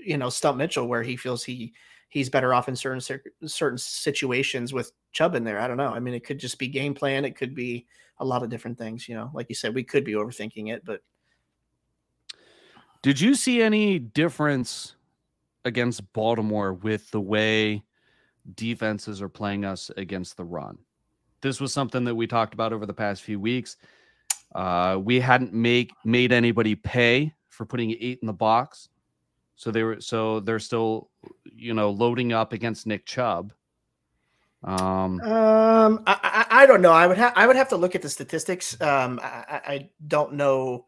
[0.05, 1.73] you know Stump Mitchell where he feels he
[2.09, 3.01] he's better off in certain
[3.47, 5.59] certain situations with Chubb in there.
[5.59, 5.91] I don't know.
[5.91, 7.25] I mean, it could just be game plan.
[7.25, 7.87] It could be
[8.19, 9.09] a lot of different things.
[9.09, 11.01] You know, like you said, we could be overthinking it, but
[13.03, 14.95] did you see any difference
[15.65, 17.83] against Baltimore with the way
[18.55, 20.77] defenses are playing us against the run?
[21.41, 23.75] This was something that we talked about over the past few weeks.
[24.55, 28.87] Uh, we hadn't make made anybody pay for putting eight in the box,
[29.57, 31.09] so they were so they're still,
[31.53, 33.51] you know, loading up against Nick Chubb.
[34.63, 36.93] Um, Um, I, I, I don't know.
[36.93, 38.79] I would have I would have to look at the statistics.
[38.79, 40.85] Um, I, I I don't know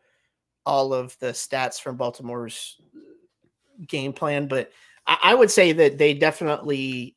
[0.66, 2.80] all of the stats from Baltimore's
[3.88, 4.72] game plan, but
[5.08, 7.16] I, I would say that they definitely.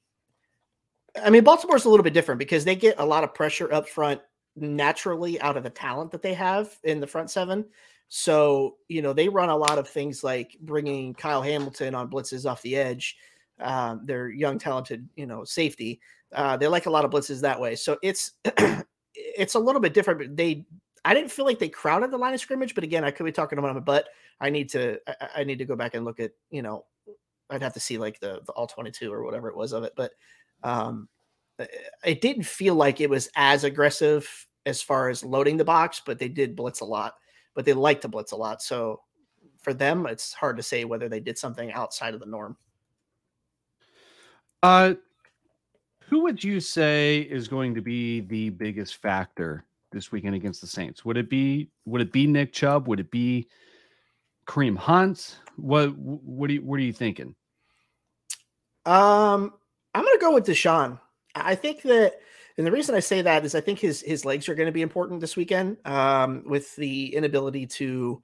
[1.23, 3.89] I mean, Baltimore's a little bit different because they get a lot of pressure up
[3.89, 4.21] front
[4.55, 7.65] naturally out of the talent that they have in the front seven.
[8.09, 12.49] So you know they run a lot of things like bringing Kyle Hamilton on blitzes
[12.49, 13.17] off the edge.
[13.61, 16.01] Um, they're young, talented, you know, safety.
[16.33, 17.75] Uh, they like a lot of blitzes that way.
[17.75, 18.33] So it's
[19.15, 20.21] it's a little bit different.
[20.21, 20.67] But they,
[21.05, 22.75] I didn't feel like they crowded the line of scrimmage.
[22.75, 24.09] But again, I could be talking about my butt.
[24.41, 26.85] I need to, I, I need to go back and look at, you know,
[27.51, 29.85] I'd have to see like the the all twenty two or whatever it was of
[29.85, 29.95] it.
[29.97, 30.13] But
[30.63, 31.09] um,
[32.05, 36.03] it didn't feel like it was as aggressive as far as loading the box.
[36.05, 37.15] But they did blitz a lot.
[37.55, 38.63] But they like to blitz a lot.
[38.63, 39.01] So
[39.61, 42.57] for them, it's hard to say whether they did something outside of the norm.
[44.63, 44.95] Uh,
[46.05, 50.67] who would you say is going to be the biggest factor this weekend against the
[50.67, 51.05] Saints?
[51.05, 52.89] Would it be would it be Nick Chubb?
[52.89, 53.49] Would it be
[54.47, 55.39] Kareem Hunt?
[55.57, 57.35] What what are you what are you thinking?
[58.87, 59.53] Um,
[59.95, 60.99] I'm gonna go with Deshaun.
[61.35, 62.15] I think that,
[62.57, 64.73] and the reason I say that is I think his his legs are going to
[64.73, 65.77] be important this weekend.
[65.85, 68.23] Um, with the inability to,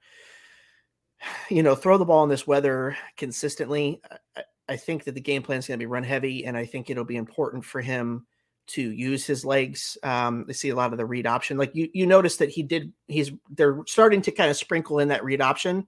[1.49, 4.01] you know, throw the ball in this weather consistently.
[4.35, 6.65] I, I think that the game plan is going to be run heavy, and I
[6.65, 8.25] think it'll be important for him
[8.67, 9.97] to use his legs.
[10.03, 11.57] Um, they see a lot of the read option.
[11.57, 12.91] Like you, you notice that he did.
[13.07, 15.87] He's they're starting to kind of sprinkle in that read option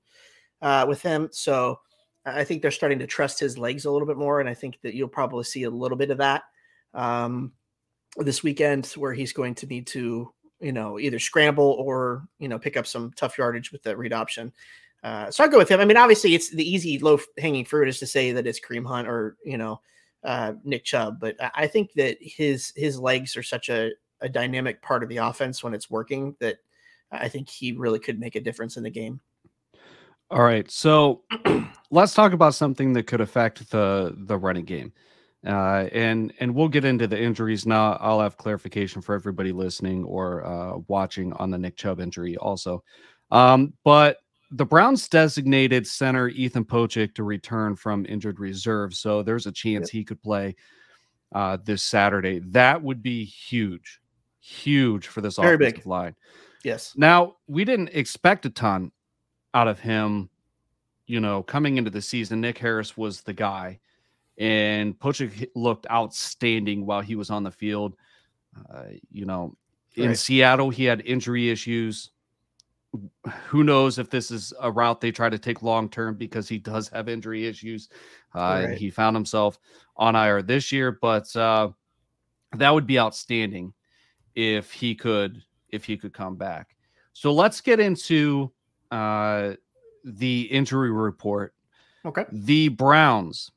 [0.61, 1.29] uh, with him.
[1.31, 1.79] So
[2.25, 4.79] I think they're starting to trust his legs a little bit more, and I think
[4.81, 6.43] that you'll probably see a little bit of that
[6.93, 7.53] um,
[8.17, 12.59] this weekend, where he's going to need to, you know, either scramble or you know
[12.59, 14.51] pick up some tough yardage with that read option.
[15.03, 15.79] Uh, so I go with him.
[15.79, 18.85] I mean, obviously, it's the easy low hanging fruit is to say that it's Kareem
[18.85, 19.81] Hunt or you know
[20.23, 24.81] uh, Nick Chubb, but I think that his his legs are such a, a dynamic
[24.81, 26.57] part of the offense when it's working that
[27.11, 29.21] I think he really could make a difference in the game.
[30.29, 31.23] All right, so
[31.91, 34.91] let's talk about something that could affect the the running game,
[35.45, 37.93] uh, and and we'll get into the injuries now.
[38.01, 42.83] I'll have clarification for everybody listening or uh, watching on the Nick Chubb injury also,
[43.31, 44.17] um, but
[44.51, 49.87] the Browns designated center Ethan Pocic to return from injured reserve, so there's a chance
[49.87, 49.91] yep.
[49.91, 50.55] he could play
[51.33, 52.39] uh, this Saturday.
[52.39, 53.99] That would be huge,
[54.39, 55.85] huge for this Very offensive big.
[55.85, 56.15] line.
[56.63, 56.93] Yes.
[56.95, 58.91] Now we didn't expect a ton
[59.53, 60.29] out of him.
[61.05, 63.79] You know, coming into the season, Nick Harris was the guy,
[64.37, 67.95] and Pocic looked outstanding while he was on the field.
[68.73, 69.55] Uh, you know,
[69.95, 70.17] in right.
[70.17, 72.11] Seattle, he had injury issues
[73.45, 76.57] who knows if this is a route they try to take long term because he
[76.57, 77.89] does have injury issues.
[78.35, 78.77] Uh, right.
[78.77, 79.59] He found himself
[79.95, 81.69] on IR this year, but uh,
[82.55, 83.73] that would be outstanding
[84.35, 86.75] if he could if he could come back.
[87.13, 88.51] So let's get into
[88.91, 89.53] uh,
[90.03, 91.53] the injury report.
[92.05, 92.25] Okay.
[92.31, 93.51] The Browns.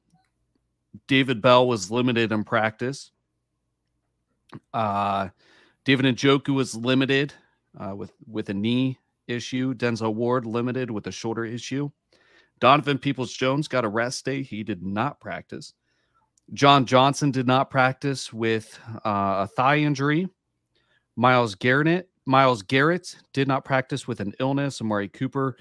[1.06, 3.12] David Bell was limited in practice.
[4.74, 5.28] Uh,
[5.84, 7.32] David Njoku was limited
[7.78, 8.98] uh, with with a knee
[9.30, 9.74] issue.
[9.74, 11.90] Denzel Ward limited with a shoulder issue.
[12.58, 14.42] Donovan Peoples Jones got a rest day.
[14.42, 15.72] He did not practice.
[16.52, 20.28] John Johnson did not practice with uh, a thigh injury.
[21.16, 24.80] Myles Garrett, Myles Garrett did not practice with an illness.
[24.80, 25.56] Amari Cooper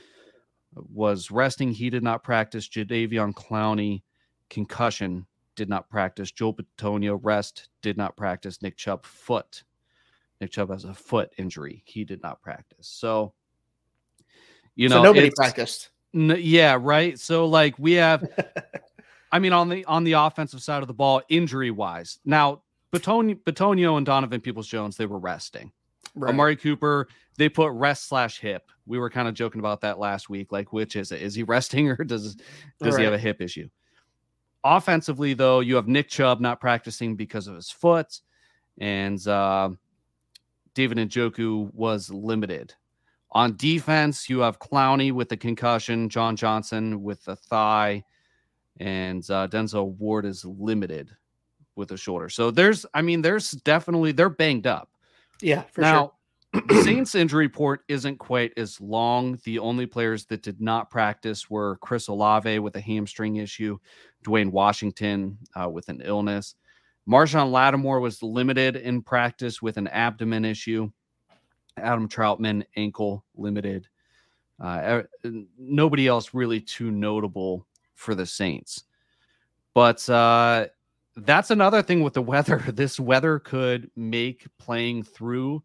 [0.74, 1.72] was resting.
[1.72, 2.68] He did not practice.
[2.68, 4.02] Jadeveon Clowney,
[4.50, 6.32] concussion, did not practice.
[6.32, 8.62] Joel Bitonio, rest, did not practice.
[8.62, 9.64] Nick Chubb, foot.
[10.40, 11.84] Nick Chubb has a foot injury.
[11.86, 12.88] He did not practice.
[12.88, 13.34] So
[14.80, 15.90] you know, so nobody practiced.
[16.16, 17.20] N- yeah, right.
[17.20, 18.26] So like we have,
[19.32, 22.62] I mean, on the on the offensive side of the ball, injury wise, now
[22.94, 25.74] Bitonio, Bitonio and Donovan Peoples Jones they were resting.
[26.16, 26.30] Right.
[26.30, 28.72] Amari Cooper, they put rest slash hip.
[28.86, 30.54] We were kind of joking about that last week.
[30.54, 31.22] Like, which is it?
[31.22, 32.36] Is he resting or does
[32.80, 33.00] does right.
[33.00, 33.68] he have a hip issue?
[34.64, 38.22] Offensively, though, you have Nick Chubb not practicing because of his foot,
[38.78, 39.72] and uh,
[40.74, 42.74] David Njoku was limited
[43.32, 48.04] on defense, you have Clowney with the concussion, John Johnson with the thigh,
[48.80, 51.12] and uh, Denzel Ward is limited
[51.76, 52.30] with a shoulder.
[52.30, 54.90] So there's, I mean, there's definitely they're banged up.
[55.42, 56.14] Yeah, for now,
[56.56, 56.64] sure.
[56.84, 59.40] Saints injury report isn't quite as long.
[59.44, 63.78] The only players that did not practice were Chris Olave with a hamstring issue,
[64.26, 66.56] Dwayne Washington uh, with an illness.
[67.08, 70.90] Marshon Lattimore was limited in practice with an abdomen issue.
[71.80, 73.88] Adam Trautman, ankle limited.
[74.60, 75.04] Uh,
[75.58, 77.66] nobody else really too notable
[77.96, 78.84] for the Saints.
[79.74, 80.68] But uh,
[81.16, 82.60] that's another thing with the weather.
[82.68, 85.64] This weather could make playing through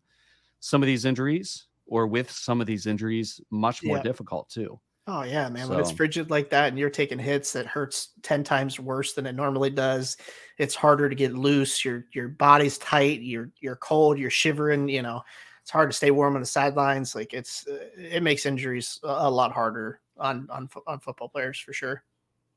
[0.61, 4.03] some of these injuries or with some of these injuries much more Yeah.
[4.03, 4.81] difficult too.
[5.07, 5.69] Oh yeah, man.
[5.69, 9.27] When it's frigid like that and you're taking hits that hurts 10 times worse than
[9.27, 10.17] it normally does,
[10.57, 11.85] it's harder to get loose.
[11.85, 15.21] Your your body's tight, you're you're cold, you're shivering, you know.
[15.65, 17.15] It's hard to stay warm on the sidelines.
[17.15, 21.73] Like it's uh, it makes injuries a, lot harder on on on football players for
[21.73, 22.05] sure.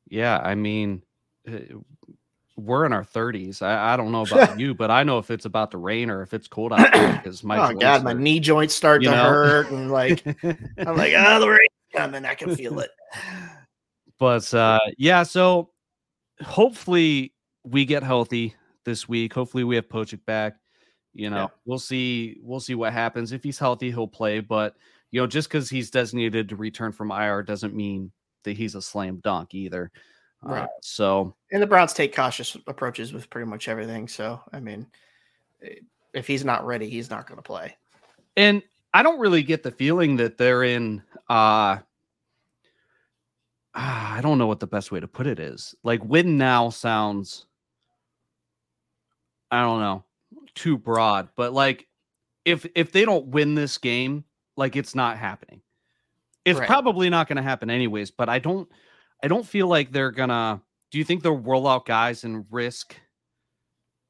[0.10, 1.03] Yeah, I mean,
[1.47, 1.60] uh,
[2.58, 3.62] we're in our 30s.
[3.62, 6.22] I, I don't know about you, but I know if it's about to rain or
[6.22, 9.24] if it's cold out there because my oh god, my knee joints start to know?
[9.24, 12.91] hurt and like I'm like, oh the rain's coming, I can feel it.
[14.20, 15.70] but uh yeah so
[16.41, 17.34] hopefully
[17.64, 18.53] we get healthy
[18.84, 20.58] this week hopefully we have Pocic back
[21.18, 21.47] you know Yeah.
[21.65, 24.76] we'll see we'll see what happens if he's healthy he'll play but
[25.11, 28.11] you know just because he's designated to return from ir doesn't mean
[28.43, 29.91] that he's a slam dunk either
[30.45, 30.70] Uh, Right.
[30.82, 34.07] so And the Browns take cautious approaches with pretty much everything.
[34.07, 34.86] So I mean,
[35.63, 35.80] eh,
[36.13, 37.76] if he's not ready, he's not going to play.
[38.38, 38.61] and
[38.93, 41.78] i don't really get the feeling that they're in uh
[43.74, 46.70] ah, i don't know what the best way to put it is like win now
[46.70, 47.47] sounds
[49.51, 50.03] i don't know
[50.58, 51.88] too broad but like
[52.45, 54.24] if if they don't win this game
[54.58, 55.62] like it's not happening
[56.45, 56.68] it's Right.
[56.68, 58.68] probably not going to happen anyways but i don't
[59.24, 62.95] i don't feel like they're gonna do you think they'll roll out guys and risk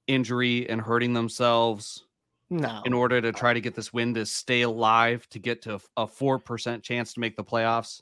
[0.08, 2.06] injury and hurting themselves
[2.50, 2.82] No.
[2.86, 6.08] in order to try to get this win to stay alive to get to a
[6.08, 8.02] four percent chance to make the playoffs.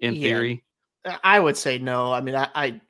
[0.00, 0.20] In Yeah.
[0.22, 0.64] theory,
[1.06, 2.12] I- I would say no.
[2.12, 2.80] I mean, I, I,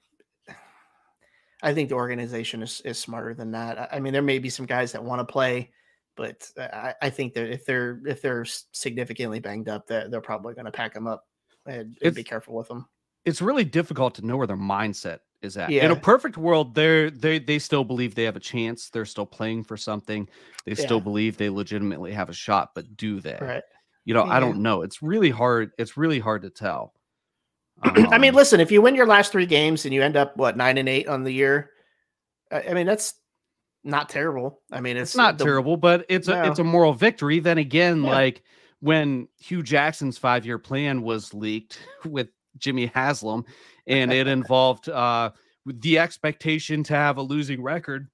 [1.65, 3.89] I think the organization is, is smarter than that.
[3.93, 5.71] I- mean, there may be some guys that want to play,
[6.17, 10.21] but uh, I, I think that if they're if they're significantly banged up, that they're
[10.21, 11.25] probably going to pack them up
[11.67, 12.87] and, and be careful with them.
[13.25, 15.71] it's really difficult to know where their mindset is at.
[15.71, 15.87] Yeah.
[15.87, 18.91] In a perfect world, they're they they still believe they have a chance.
[18.91, 20.29] They're still playing for something.
[20.67, 22.71] They still believe they legitimately have a shot.
[22.75, 23.39] But do they?
[23.41, 23.62] Right.
[24.05, 24.83] You know, I don't know.
[24.83, 25.73] It's really hard.
[25.79, 26.93] It's really hard to tell.
[28.12, 30.37] I mean, Um, listen, if you win your last three games and you end up
[30.37, 31.70] what nine and eight on the year,
[32.51, 33.14] I, I mean that's
[33.85, 34.62] not terrible.
[34.72, 37.41] I mean, it's, it's not the- terrible, but it's a it's a moral victory.
[37.41, 38.11] Then again, Yeah.
[38.11, 38.43] like
[38.80, 42.28] when Hue Jackson's five year plan was leaked with
[42.59, 43.45] Jimmy Haslam,
[43.87, 45.30] and it involved uh
[45.66, 48.09] the expectation to have a losing record.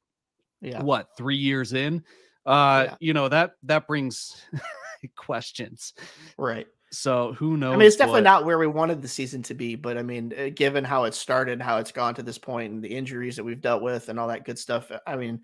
[0.61, 0.83] Yeah.
[0.83, 2.03] What three years in?
[2.47, 2.97] Uh, Yeah.
[3.01, 4.41] you know that that brings
[5.17, 5.93] questions.
[6.37, 6.67] Right.
[6.93, 7.75] So who knows?
[7.75, 10.03] I mean, it's definitely what- not where we wanted the season to be, but I
[10.03, 13.37] mean, uh, given how it started, how it's gone to this point, and the injuries
[13.37, 15.41] that we've dealt with, and all that good stuff, uh, I mean,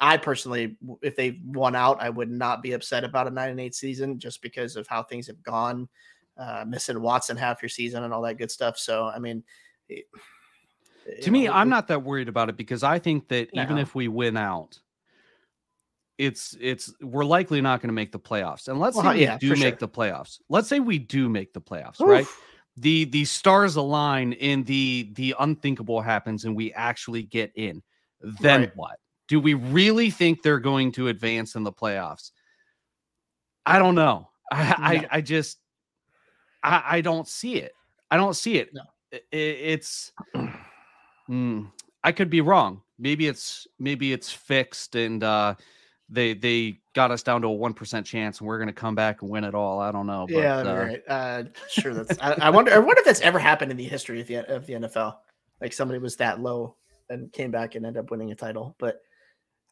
[0.00, 3.60] I personally, if they won out, I would not be upset about a nine and
[3.60, 5.88] eight season just because of how things have gone,
[6.36, 8.76] uh, missing Watson half your season and all that good stuff.
[8.78, 9.44] So, I mean,
[9.88, 10.06] it-
[11.22, 13.78] to me, know, I'm it- not that worried about it because I think that even
[13.78, 14.78] if we win out,
[16.20, 18.68] it's it's we're likely not going to make the playoffs.
[18.68, 19.76] And let's Well, say we yeah, do make sure.
[19.78, 20.38] the playoffs.
[20.48, 22.26] Let's say we do make the playoffs, right?
[22.76, 27.82] The the stars align and the the unthinkable happens and we actually get in.
[28.40, 28.76] Then Right.
[28.76, 28.96] what?
[29.28, 32.32] Do we really think they're going to advance in the playoffs?
[33.66, 34.28] I don't know.
[34.52, 34.74] I No.
[34.78, 35.58] I, I just
[36.62, 37.72] I, I don't see it.
[38.10, 38.70] I don't see it.
[38.74, 38.82] No.
[39.12, 39.36] I- i-
[39.74, 40.12] it's
[41.30, 41.70] Mm,
[42.02, 42.82] I could be wrong.
[42.98, 45.54] Maybe it's maybe it's fixed and uh
[46.10, 49.22] they they got us down to a one percent chance and we're gonna come back
[49.22, 49.80] and win it all.
[49.80, 50.26] I don't know.
[50.28, 51.02] But, yeah, uh, right.
[51.08, 51.94] Uh, sure.
[51.94, 52.18] That's.
[52.20, 52.72] I, I wonder.
[52.74, 55.16] I wonder if that's ever happened in the history of the of the NFL.
[55.60, 56.76] Like somebody was that low
[57.10, 58.74] and came back and ended up winning a title.
[58.78, 59.00] But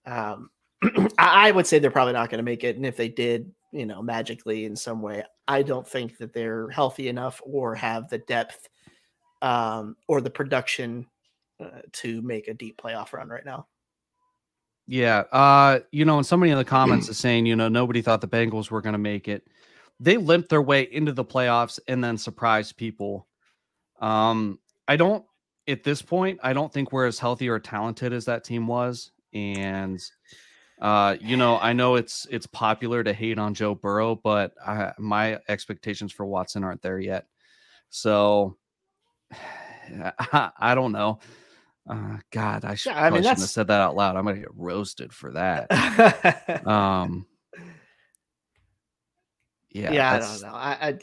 [0.07, 0.51] um,
[1.18, 2.76] I, I would say they're probably not going to make it.
[2.76, 6.68] And if they did, you know, magically in some way, I don't think that they're
[6.68, 8.68] healthy enough or have the depth
[9.41, 11.07] um, or the production
[11.61, 13.66] uh, to make a deep playoff run right now.
[14.89, 15.24] Yeah.
[15.30, 18.26] Uh, you know, and somebody in the comments is saying, you know, nobody thought the
[18.26, 19.47] Bengals were gonna make it.
[20.01, 23.28] They limped their way into the playoffs and then surprised people.
[24.01, 24.59] Um,
[24.89, 25.24] I don't
[25.68, 29.12] at this point, I don't think we're as healthy or talented as that team was.
[29.34, 30.01] And
[30.80, 34.93] uh, you know, I know it's it's popular to hate on Joe Burrow, but I,
[34.99, 37.26] my expectations for Watson aren't there yet.
[37.91, 38.57] So
[39.32, 41.20] I, I don't know.
[41.89, 44.16] Uh, God, I, should, yeah, I mean, shouldn't have said that out loud.
[44.16, 46.66] I'm gonna get roasted for that.
[46.66, 47.26] um,
[49.70, 50.55] yeah, Yeah, I don't know.
[50.55, 50.99] I, I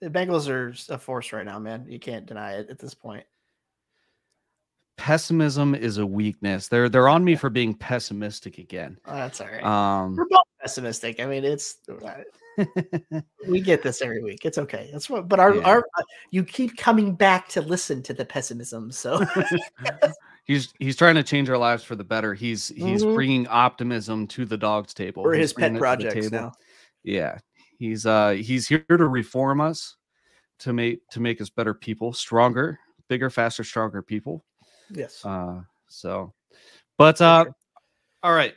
[0.00, 1.86] the Bengals are a force right now, man.
[1.88, 3.24] You can't deny it at this point.
[4.96, 6.68] Pessimism is a weakness.
[6.68, 8.98] They're they're on me for being pessimistic again.
[9.06, 9.64] Oh, that's all right.
[9.64, 11.20] Um, We're both pessimistic.
[11.20, 12.64] I mean, it's uh,
[13.48, 14.44] we get this every week.
[14.44, 14.88] It's okay.
[14.92, 15.28] That's what.
[15.28, 15.62] But our Yeah.
[15.62, 18.92] our uh, you keep coming back to listen to the pessimism.
[18.92, 19.20] So
[20.44, 22.34] he's he's trying to change our lives for the better.
[22.34, 23.14] He's he's Mhm.
[23.14, 25.22] bringing optimism to the Dawgs Table.
[25.22, 26.52] We're his pet bringing it to the projects now.
[27.02, 27.38] Yeah,
[27.78, 29.96] he's uh he's here to reform us,
[30.60, 34.44] to make to make us better people, stronger, bigger, faster, stronger people.
[34.90, 35.24] Yes.
[35.24, 36.32] Uh, so,
[36.98, 37.46] but uh,
[38.22, 38.54] all right,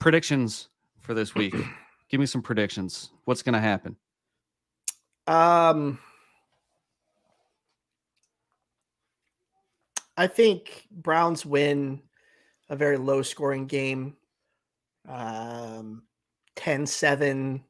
[0.00, 0.67] predictions
[1.08, 1.54] for this week.
[2.10, 3.12] Give me some predictions.
[3.24, 3.96] What's gonna happen?
[5.26, 5.98] Um,
[10.18, 12.02] I think Browns win
[12.68, 14.18] a very low scoring game.
[15.08, 16.02] Um,
[16.56, 17.64] 10 7,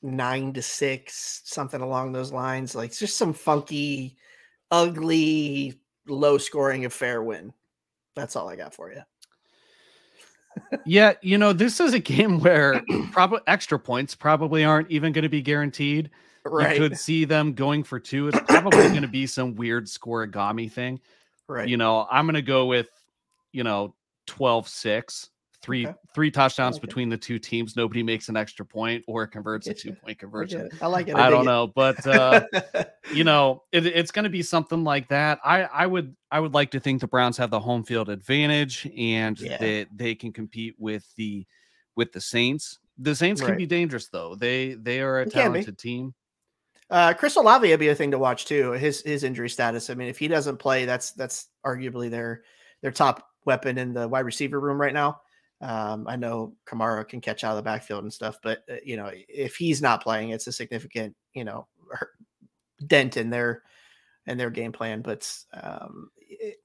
[0.00, 2.74] 9 to 6, something along those lines.
[2.74, 4.16] Like just some funky,
[4.70, 7.52] ugly, low scoring affair win.
[8.16, 9.02] That's all I got for you.
[10.84, 12.82] Yeah, you know, this is a game where
[13.12, 16.10] probably extra points probably aren't even going to be guaranteed.
[16.44, 16.76] Right.
[16.76, 18.28] You could see them going for two.
[18.28, 21.00] It's probably going to be some weird scorigami thing.
[21.48, 21.66] Right.
[21.68, 22.88] You know, I'm going to go with,
[23.52, 23.94] you know,
[24.26, 25.30] 12 6,
[25.64, 25.96] three, Okay.
[26.14, 26.86] three touchdowns like it.
[26.86, 27.74] between the two teams.
[27.74, 29.74] Nobody makes an extra point or converts a you.
[29.74, 30.68] two point conversion.
[30.82, 31.16] I like it.
[31.16, 31.44] I dig don't it.
[31.46, 32.44] know, but uh,
[33.12, 35.38] you know, it, it's going to be something like that.
[35.44, 38.86] I, I would, I would like to think the Browns have the home field advantage
[38.96, 39.56] and Yeah.
[39.58, 41.46] that they can compete with the,
[41.96, 42.78] with the Saints.
[42.98, 44.34] The Saints can be dangerous though.
[44.34, 46.14] They, they are a They talented team.
[46.90, 48.72] Uh, Chris Olave would be a thing to watch too.
[48.72, 49.88] His his injury status.
[49.88, 52.42] I mean, if he doesn't play, that's that's arguably their
[52.82, 55.20] their top weapon in the wide receiver room right now.
[55.64, 58.98] Um, I know Kamara can catch out of the backfield and stuff, but uh, you
[58.98, 61.66] know, if he's not playing, it's a significant you know
[62.86, 63.62] dent in their
[64.26, 65.00] in their game plan.
[65.00, 66.56] But um, it,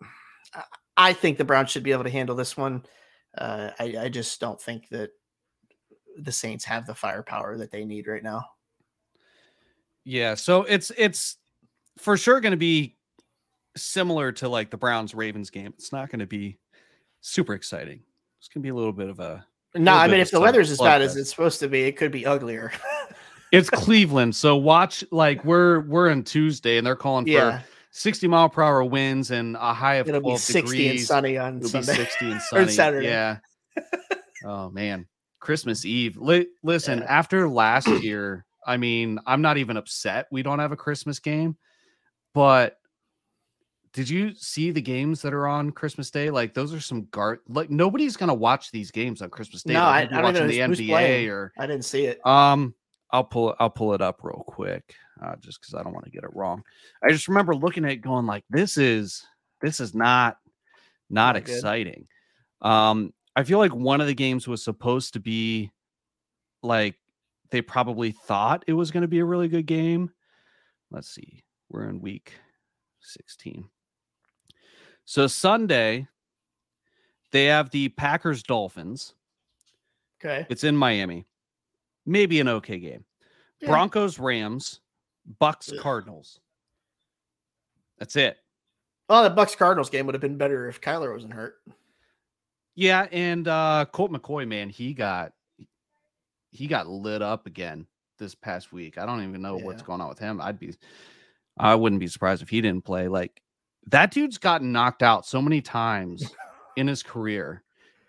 [0.97, 2.83] I- think the Browns should be able to handle this one.
[3.37, 5.11] Uh, I, I just don't think that
[6.17, 8.43] the Saints have the firepower that they need right now.
[10.03, 11.37] Yeah, so it's it's
[11.97, 12.97] for sure going to be
[13.77, 15.73] similar to like the Browns Ravens game.
[15.77, 16.57] It's not going to be
[17.21, 18.01] super exciting.
[18.39, 20.79] It's to be a little bit of a No, I mean, if the weather's as
[20.79, 22.71] bad as it's supposed to be, it could be uglier.
[23.51, 28.27] It's Cleveland, so watch like we're we're in Tuesday and they're calling yeah, for 60
[28.27, 31.57] mile per hour winds and a high of it'll be 12 60 and sunny on
[31.57, 31.93] It'll Sunday.
[31.93, 32.71] be 60 and Or sunny.
[32.71, 33.07] Saturday.
[33.07, 33.37] Yeah.
[34.45, 35.07] oh man,
[35.39, 36.15] Christmas Eve.
[36.17, 37.05] Li- listen, Yeah.
[37.05, 41.57] after last year, I mean, I'm not even upset we don't have a Christmas game,
[42.35, 42.77] but
[43.93, 46.29] did you see the games that are on Christmas Day?
[46.29, 47.39] Like those are some guard.
[47.47, 49.73] Like nobody's gonna watch these games on Christmas Day.
[49.73, 51.29] No, They're I- I don't know the NBA playing.
[51.29, 52.25] or I didn't see it.
[52.25, 52.73] um,
[53.11, 56.11] I'll pull I'll pull it up real quick, uh, just because I don't want to
[56.11, 56.63] get it wrong.
[57.03, 59.25] I just remember looking at it, going like, "This is
[59.61, 60.37] this is not
[61.09, 61.55] not Not good.
[61.55, 62.07] exciting."
[62.61, 65.71] Um, I feel like one of the games was supposed to be
[66.61, 66.95] like
[67.49, 70.11] they probably thought it was going to be a really good game.
[70.91, 72.33] Let's see, we're in week
[72.99, 73.69] sixteen.
[75.09, 76.07] So Sunday,
[77.31, 79.15] they have the Packers Dolphins.
[80.23, 80.45] Okay.
[80.51, 81.25] It's in Miami.
[82.05, 83.03] Maybe an okay game.
[83.59, 83.69] Yeah.
[83.69, 84.81] Broncos, Rams,
[85.39, 86.39] Bucks, Cardinals.
[87.97, 88.37] That's it.
[89.09, 91.55] Oh, the Bucks Cardinals game would have been better if Kyler wasn't hurt.
[92.75, 95.33] Yeah, and uh Colt McCoy, man, he got
[96.51, 97.87] he got lit up again
[98.19, 98.99] this past week.
[98.99, 100.39] I don't even know what's going on with him.
[100.39, 100.75] I'd be
[101.57, 103.07] I wouldn't be surprised if he didn't play.
[103.07, 103.41] Like
[103.87, 106.23] that dude's gotten knocked out so many times
[106.77, 107.63] in his career.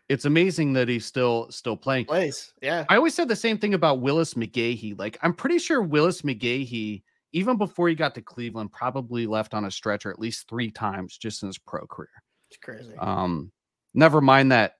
[0.09, 2.07] It's amazing that he's still still playing.
[2.07, 2.53] Plays.
[2.61, 2.85] Yeah.
[2.89, 4.99] I always said the same thing about Willis McGahee.
[4.99, 7.03] Like, I'm pretty sure Willis McGahee,
[7.33, 11.17] even before he got to Cleveland, probably left on a stretcher at least three times
[11.17, 12.09] just in his pro career.
[12.49, 12.93] It's crazy.
[12.99, 13.53] Um,
[13.95, 14.79] never mind that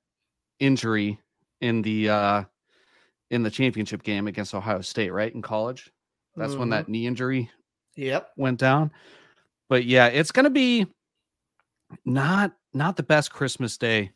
[0.59, 1.19] injury
[1.61, 2.45] in the uh
[3.31, 5.33] in the championship game against Ohio State, right?
[5.33, 5.93] In college.
[6.37, 6.73] That's when Mhm.
[6.73, 7.49] that knee injury
[7.95, 8.31] Yep.
[8.37, 8.91] went down.
[9.71, 10.87] But yeah, it's gonna be
[12.05, 14.11] not not the best Christmas Day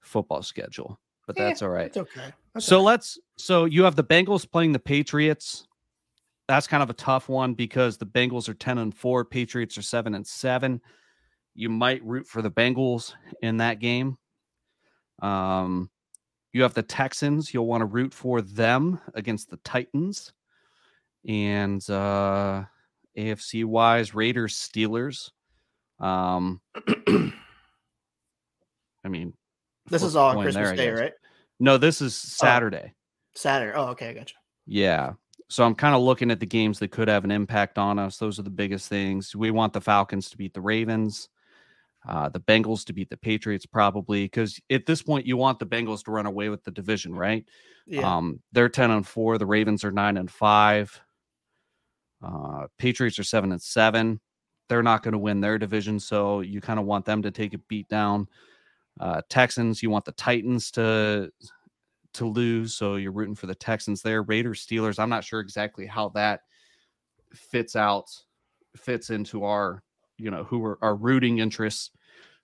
[0.00, 1.86] football schedule, but Eh, that's all right.
[1.86, 2.32] It's okay.
[2.52, 5.66] That's So let's so you have the Bengals playing the Patriots.
[6.48, 9.82] That's kind of a tough one because the Bengals are 10 and 4, Patriots are
[9.82, 10.80] 7 and 7.
[11.54, 14.18] You might root for the Bengals in that game.
[15.22, 15.90] Um
[16.52, 20.34] you have the Texans, you'll want to root for them against the Titans.
[21.26, 22.64] And uh
[23.16, 25.30] AFC wise, Raiders, Steelers.
[25.98, 26.60] Um
[29.04, 29.34] I mean,
[29.88, 31.12] this is all on Christmas there, Day, right?
[31.58, 32.94] No, this is Saturday.
[33.34, 33.76] Saturday.
[33.76, 34.36] Oh, okay, I got you.
[34.66, 35.12] Yeah.
[35.48, 38.18] So I'm kind of looking at the games that could have an impact on us.
[38.18, 39.34] Those are the biggest things.
[39.34, 41.28] We want the Falcons to beat the Ravens,
[42.08, 45.66] uh, the Bengals to beat the Patriots, probably, because at this point you want the
[45.66, 47.44] Bengals to run away with the division, right?
[47.86, 48.16] Yeah.
[48.16, 49.38] Um, they're 10 and 4.
[49.38, 51.00] The Ravens are 9 and 5.
[52.22, 54.20] Uh, Patriots are 7 and 7.
[54.68, 57.54] They're not going to win their division, so you kind of want them to take
[57.54, 58.28] a beat down.
[59.00, 61.30] Uh, Texans, you want the Titans to
[62.12, 64.22] to lose, so you're rooting for the Texans there.
[64.22, 64.98] Raiders, Steelers.
[64.98, 66.40] I'm not sure exactly how that
[67.32, 68.06] fits out,
[68.76, 69.84] fits into our,
[70.18, 71.90] you know, who are our rooting interests,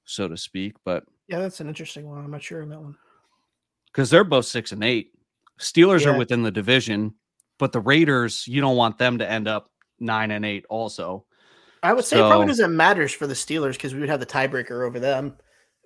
[0.04, 0.74] so to speak.
[0.84, 2.24] But Yeah, that's an interesting one.
[2.24, 2.96] I'm not sure on that one.
[3.86, 5.10] because they're both six and eight.
[5.58, 6.10] Steelers Yeah.
[6.10, 7.14] are within the division,
[7.58, 11.24] but the Raiders, you don't want them to end up nine and eight also.
[11.82, 14.26] I would say it probably doesn't matter for the Steelers because we would have the
[14.26, 15.36] tiebreaker over them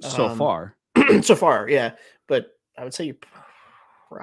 [0.00, 0.76] So Um, far.
[1.22, 1.92] so far, yeah.
[2.26, 3.14] But I would say you.
[3.14, 4.20] pro-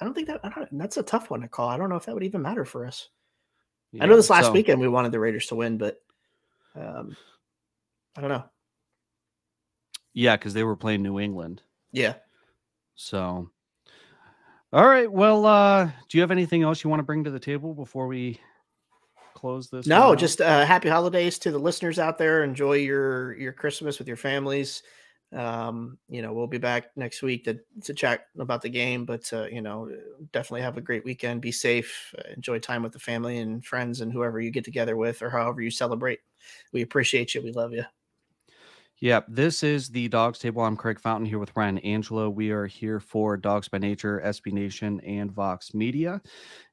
[0.00, 0.40] I don't think that.
[0.44, 1.68] I don't, that's a tough one to call.
[1.68, 3.08] I don't know if that would even matter for us.
[4.00, 6.00] I know this last so- weekend we wanted the Raiders to win, but
[6.76, 7.16] um,
[8.16, 8.44] I don't know.
[10.14, 11.62] Yeah, because they were playing New England.
[11.92, 12.14] Yeah.
[12.94, 13.50] So
[14.72, 15.10] all right.
[15.10, 18.06] Well, uh, do you have anything else you want to bring to the table before
[18.06, 18.40] we
[19.34, 19.86] close this?
[19.86, 22.44] No, just uh, happy holidays to the listeners out there.
[22.44, 24.82] Enjoy your your Christmas with your families.
[25.32, 29.30] Um, you know, we'll be back next week to to chat about the game, but
[29.32, 29.90] uh, you know,
[30.32, 31.40] definitely have a great weekend.
[31.40, 32.14] Be safe.
[32.36, 35.60] Enjoy time with the family and friends and whoever you get together with or however
[35.60, 36.20] you celebrate.
[36.72, 37.42] We appreciate you.
[37.42, 37.84] We love you.
[39.00, 40.62] Yep, this is the Dawgs Table.
[40.62, 42.28] I'm Craig Fountain here with Ryan Angelo.
[42.28, 46.20] We are here for Dawgs By Nature, SB Nation, and Vox Media.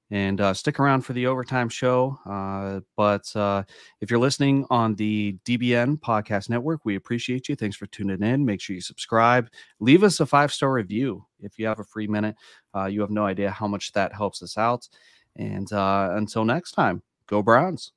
[0.09, 2.17] And uh, stick around for the overtime show.
[2.25, 3.61] Uh, but uh,
[4.01, 7.55] if you're listening on the DBN Podcast Network, we appreciate you.
[7.55, 8.43] Thanks for tuning in.
[8.43, 9.47] Make sure you subscribe.
[9.79, 12.35] Leave us a five star review if you have a free minute.
[12.75, 14.89] Uh, you have no idea how much that helps us out.
[15.35, 17.91] And uh, until next time, go Browns.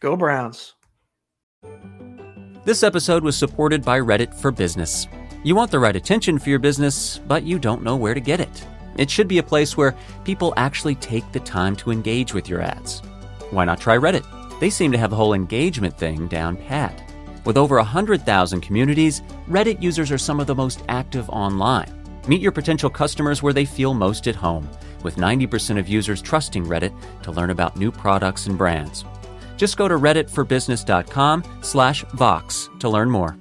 [0.00, 0.74] Go Browns.
[2.64, 5.06] This episode was supported by Reddit for Business.
[5.44, 8.40] You want the right attention for your business, but you don't know where to get
[8.40, 8.66] it.
[8.96, 12.60] It should be a place where people actually take the time to engage with your
[12.60, 13.00] ads.
[13.50, 14.24] Why not try Reddit?
[14.60, 17.00] They seem to have the whole engagement thing down pat.
[17.44, 21.90] With over 100,000 communities, Reddit users are some of the most active online.
[22.26, 24.68] Meet your potential customers where they feel most at home,
[25.04, 26.92] with 90% of users trusting Reddit
[27.22, 29.04] to learn about new products and brands.
[29.58, 33.36] Just go to redditforbusiness.com slash Vox to learn more.